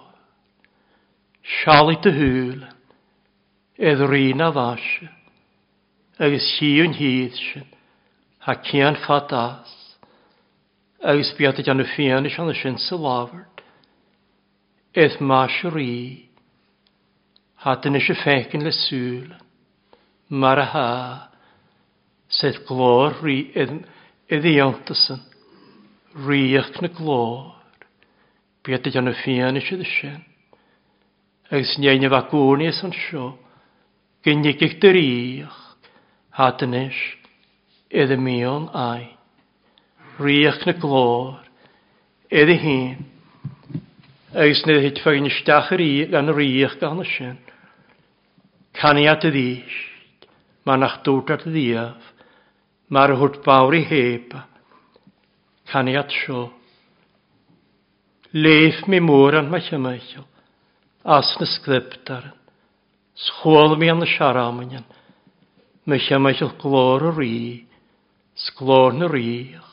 [1.60, 2.75] sialu dy húla,
[3.78, 5.08] edd edrin a bhaise,
[6.18, 7.66] agus siún híad sy'n,
[8.48, 9.68] ha cian fadas,
[11.04, 13.60] agus beata gan y fian is anna sin sa lafart,
[15.20, 15.92] mas y rí,
[17.60, 19.28] ha dyn eisiau ffecyn le sŵl,
[20.30, 20.88] mar a ha,
[22.32, 23.52] sef glor rí
[24.32, 25.20] iddiantasyn,
[26.24, 27.52] ríach na glor,
[28.64, 30.22] beata ydyn nhw fian is anna sin,
[31.52, 33.42] agus neu nefagwni as an siop,
[34.26, 35.58] gynnig eich dy riach,
[36.34, 36.98] hadynys,
[37.88, 39.12] iddy mion ai.
[40.18, 41.36] Riach na glor,
[42.34, 43.04] iddy hyn,
[44.36, 47.38] Eis nid hyd ffagin ystach yr iach gan riach gan y sy'n.
[48.76, 49.76] Cani at y ddys,
[50.68, 52.10] mae'n ach dŵrt at y ddiaf,
[52.92, 54.36] mae'r hwrt bawr i heb,
[55.72, 56.42] i at sio.
[58.36, 60.28] Leif mi môr an mae chymaethol,
[61.16, 62.34] as na sglyptar.
[63.16, 64.84] Sgol mi an y siaramanion.
[65.86, 67.36] Mysia mysiol glor y ri,
[68.36, 69.64] sglor na riach.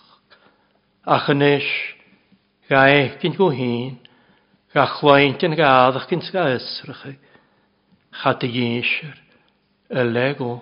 [1.04, 1.68] A chynnes,
[2.70, 3.98] ga eich go hyn,
[4.72, 7.04] ga chlaint yn gaddach gynt ga ysrach.
[8.22, 9.20] Chad y gynsiar,
[9.92, 10.62] y lego.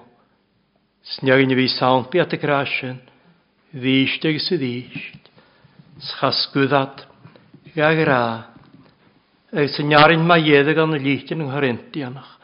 [1.03, 2.97] Sniagyn fi sawn bi at y grasyn,
[3.75, 5.29] ddysht ag sydd ddysht.
[6.01, 7.05] Schasgwyddat,
[7.75, 8.21] ga gra.
[9.53, 12.40] Ys yn iarin mae ieddig an y lichtyn yng Nghorintianach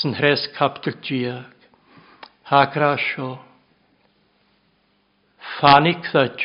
[0.00, 1.56] sy'n hres capdol diag.
[2.48, 3.34] Hagra sio.
[5.58, 6.40] Fani cdad.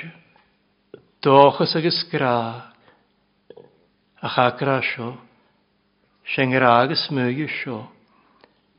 [1.24, 2.36] Dochas agos gra.
[4.20, 5.16] A hagra sio.
[6.36, 7.80] gra agos mwy sio.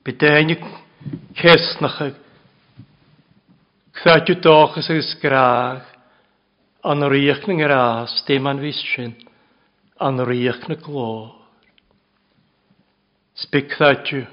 [0.05, 0.61] Bydainig
[1.41, 2.15] cesnach ag.
[3.97, 5.89] Cdad dochas agos graag.
[6.85, 9.17] An rwych na ras, dim an fys sin.
[9.99, 11.33] An rwych na glor.
[13.35, 14.27] Spik yw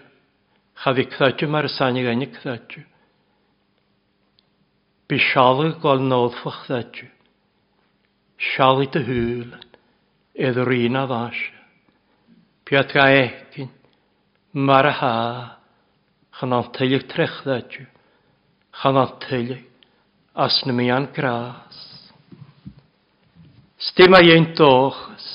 [0.83, 2.83] chafi Chavikthadju mar sanig anikthadju.
[5.07, 7.07] Bi sialig gol nolfachthadju.
[8.37, 9.53] Sialig dy hwyl,
[10.35, 11.59] edd rîn a ddasio.
[12.65, 13.69] Piat ga egin,
[14.53, 15.57] mar a ha,
[16.39, 17.85] chan trech trechthadju.
[18.73, 19.63] Chan antylig,
[20.35, 22.11] as na mi an gras.
[23.77, 25.27] Stima ein dochas.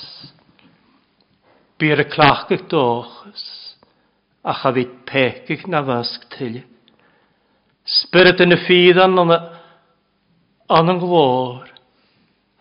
[1.79, 3.58] Byr y clachgych dochas
[4.43, 6.61] a chafyd pegych na fasg til.
[7.85, 9.33] Spirit yn y ffyddan yn
[10.69, 11.69] an yn glor,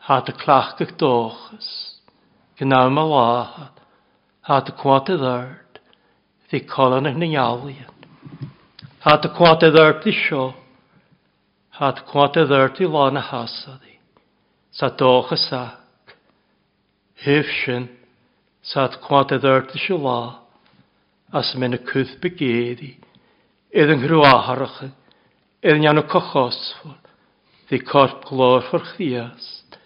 [0.09, 1.69] ha dy clachgych dochus,
[2.57, 3.83] gynnaf yma lahad,
[4.49, 5.81] had y cwad y ddyrd,
[6.49, 7.93] ddi colan yn nialian.
[9.05, 10.47] Had y cwad y ddyrd i sio,
[11.77, 13.95] had dy cwad y ddyrd i lan y hasadi,
[14.73, 16.17] sa dochus ac,
[17.27, 17.91] hyf sin,
[18.65, 20.21] sa dy cwad y ddyrd i sio la,
[21.33, 22.95] as mynd y cwth begedi,
[23.69, 24.81] edd yng grw aharach,
[25.61, 26.97] edd yn o cochosfol,
[27.69, 29.77] ddi corp glor ffwrch chdiast,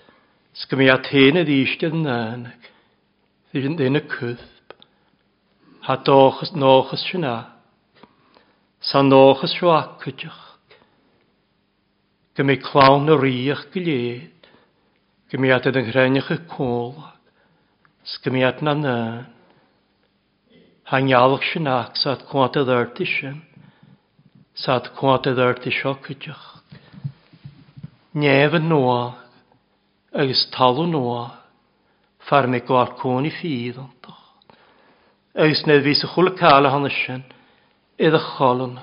[0.63, 2.69] sgym i at hyn y ddysg yn nanag,
[3.51, 4.47] ddyn y cwth,
[5.89, 7.35] ha doch ys noch ys syna,
[8.79, 10.41] sa noch ys sy'n acwydych,
[12.39, 14.47] gym i clawn y riach gyled,
[15.33, 17.19] gym i at edd yn ghrennych y cwlag,
[18.15, 19.39] sgym i at na nanag,
[20.93, 23.39] Hanialch sin cwant saad cwanta ddarti sin.
[24.53, 26.61] Saad cwanta ddarti sio cydioch.
[28.13, 29.15] Nef yn noa,
[30.13, 31.23] agus talw noa,
[32.29, 34.59] far me gwar cwn i ffydd ond doch.
[35.33, 37.25] Agus ned fys y chwl cael a hana sin,
[37.97, 38.77] iddo cholwn.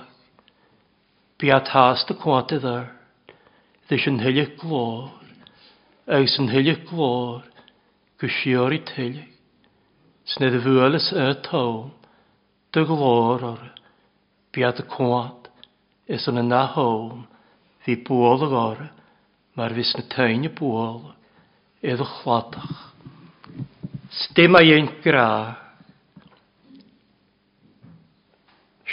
[1.37, 2.89] Bi a tas dy cwanta ddar,
[3.85, 5.13] ddys yn hyliach glor,
[6.09, 7.45] agus yn hyliach glor,
[8.17, 9.35] gwsior i tyliach.
[10.29, 11.93] Snedd y fwylus y tawn,
[12.75, 13.63] dy glor o'r
[14.53, 15.49] biad y cwad
[16.09, 17.23] is yn y na hwn
[17.85, 18.83] fi bwol ag o'r
[19.57, 21.01] mae'r fus na tein y bwol
[21.81, 22.85] iddo chladach.
[24.09, 25.29] Stym a ein gra.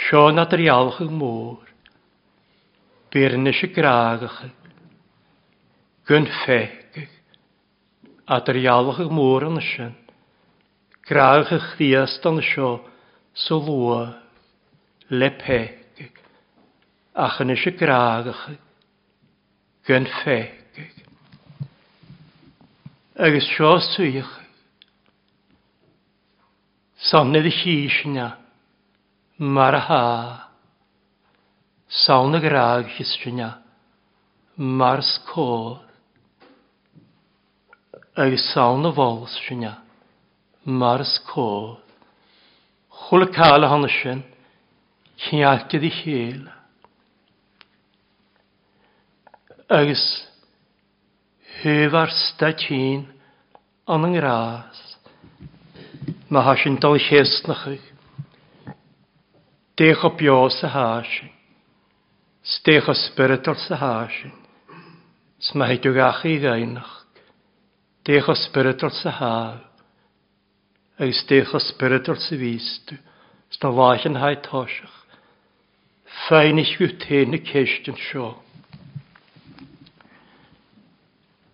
[0.07, 1.63] Sio na drialch yng môr.
[3.13, 4.43] Byrnys y graagach.
[6.07, 6.77] Gyn ffeg
[8.27, 9.93] A drialch yng môr yn ysyn.
[11.07, 12.71] Graagach ddiast yn ysio.
[12.75, 12.93] Graagach
[13.45, 14.17] sylwa
[15.09, 16.17] le pegig,
[17.13, 18.43] ach yn eisiau graagach
[19.87, 20.95] gyn fegig.
[23.17, 24.33] Agus sio swych,
[27.09, 28.27] sannedd y chysna,
[29.37, 30.03] mar a ha,
[32.03, 33.53] sawn y graag chysna,
[34.57, 35.77] mar sgôl,
[38.17, 39.77] ag sawn y fol chysna,
[40.65, 41.77] mar sgôl.
[43.05, 44.23] Chwyl cael hon sin,
[45.21, 46.41] chialgyd i chél.
[49.69, 50.03] Agus
[51.61, 53.05] hyfar statín
[53.87, 54.83] an yng Ngras,
[56.27, 56.97] Mae ha sy'n dal
[57.47, 57.85] na ych.
[59.79, 61.31] Dech o bio sy ha sy'n.
[62.43, 64.33] Stech o spiritual sy ha sy'n.
[65.39, 67.05] Sma o gach i gainach.
[68.03, 69.66] Dech o spiritual sy haf
[70.99, 72.97] agus dech décha spiritual sa vístu,
[73.49, 74.97] sta bhaithin haidtáiseach.
[76.27, 77.37] Féinis go téna
[78.09, 78.41] sio.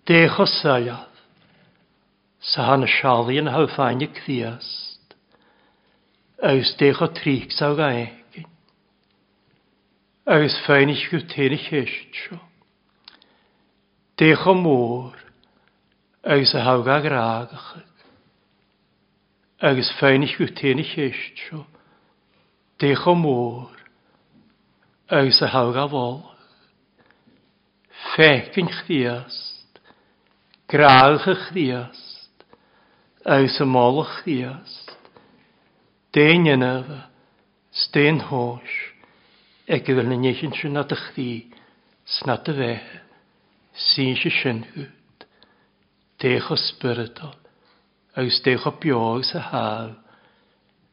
[0.07, 1.11] Dech Décha saiad,
[2.39, 5.15] sa han y hanna sealaíon ha y críast,
[6.41, 8.47] agus décha tríg sa ga éigin.
[10.25, 12.39] Agus féinis go téna céist seo.
[14.17, 15.11] Décha mór,
[16.23, 17.92] agus a hawga graagachad
[19.63, 21.63] agus féinnig go téana chéist seo.
[22.79, 23.71] Décha mór
[25.07, 26.23] agus a haga bháil.
[28.13, 29.79] Fécinn chríast,
[30.67, 32.43] gráilcha chríast,
[33.25, 34.91] agus a mála chríast.
[36.13, 37.07] Déanamh,
[37.71, 38.73] stéan hóis,
[39.65, 41.29] ag gyda'r na nechyn sy'n nad ych di,
[42.19, 42.73] snad y fe,
[43.87, 45.25] sy'n sy'n sy'n hwyd,
[46.21, 47.42] dech o spyrdol
[48.15, 49.91] agus dewch o biog sa haf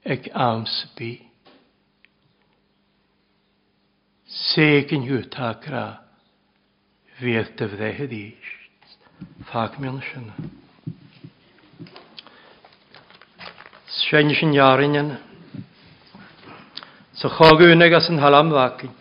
[0.04, 1.12] ag ams bi.
[4.30, 5.84] Seg yn hwt agra
[7.18, 9.00] fydd dyfddehyd eist.
[9.50, 10.32] Fag mewn syna.
[14.00, 15.12] Sien sy'n iarin.
[17.20, 18.96] So chog yn ag as yn halam fagyn.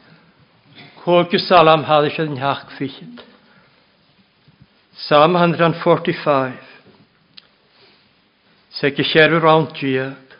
[1.05, 3.23] Chog yw salam hadys yn hach ffyllid.
[4.99, 6.68] Psalm 145.
[8.79, 10.35] Se gysierw rawn diag.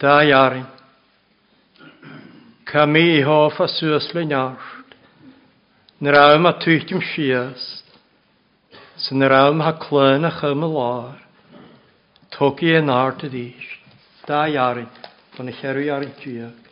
[0.00, 0.64] Da iarin.
[2.64, 4.94] Cami i hoff a sŵslen arst.
[6.00, 7.66] Nyr awm a twytym sias.
[8.96, 11.20] Sy'n nyr awm ha clyn a chym y lor.
[12.32, 13.68] Togi yn art y ddys.
[14.24, 14.88] Da iarin.
[15.36, 16.69] Fyna cherw iarin diag.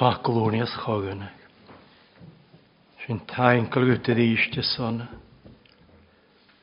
[0.00, 1.36] faculonias choganach.
[3.02, 5.10] Sy'n tain glwytydd eistio sona.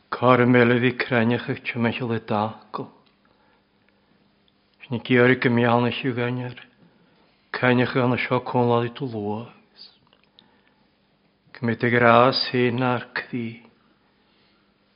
[0.10, 2.88] Cor ymwelydd i craniach eich tymachol y dacl.
[4.82, 6.58] Sy'n i gyr i gymianach i'w ganyr.
[7.54, 9.86] Caniach gan y sio cwnlad i dwlwys.
[11.60, 13.46] Cymryd y gras hyn ar cdi.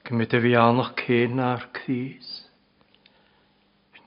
[0.09, 2.33] Cymryd y fianach cyn ar cdys.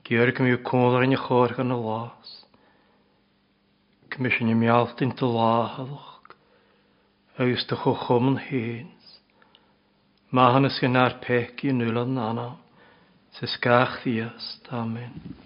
[0.02, 2.23] Gyr i gymianach cwnlad yn y chor gan y loch
[4.18, 6.34] mis sin i mealtain do láhallach,
[7.38, 9.18] agus do chu chumman héins.
[10.32, 11.20] Má hanna sin ar
[11.70, 12.14] yn anam.
[12.14, 12.56] nana,
[13.32, 13.46] sa
[14.02, 14.72] ddiast.
[14.72, 15.43] amen.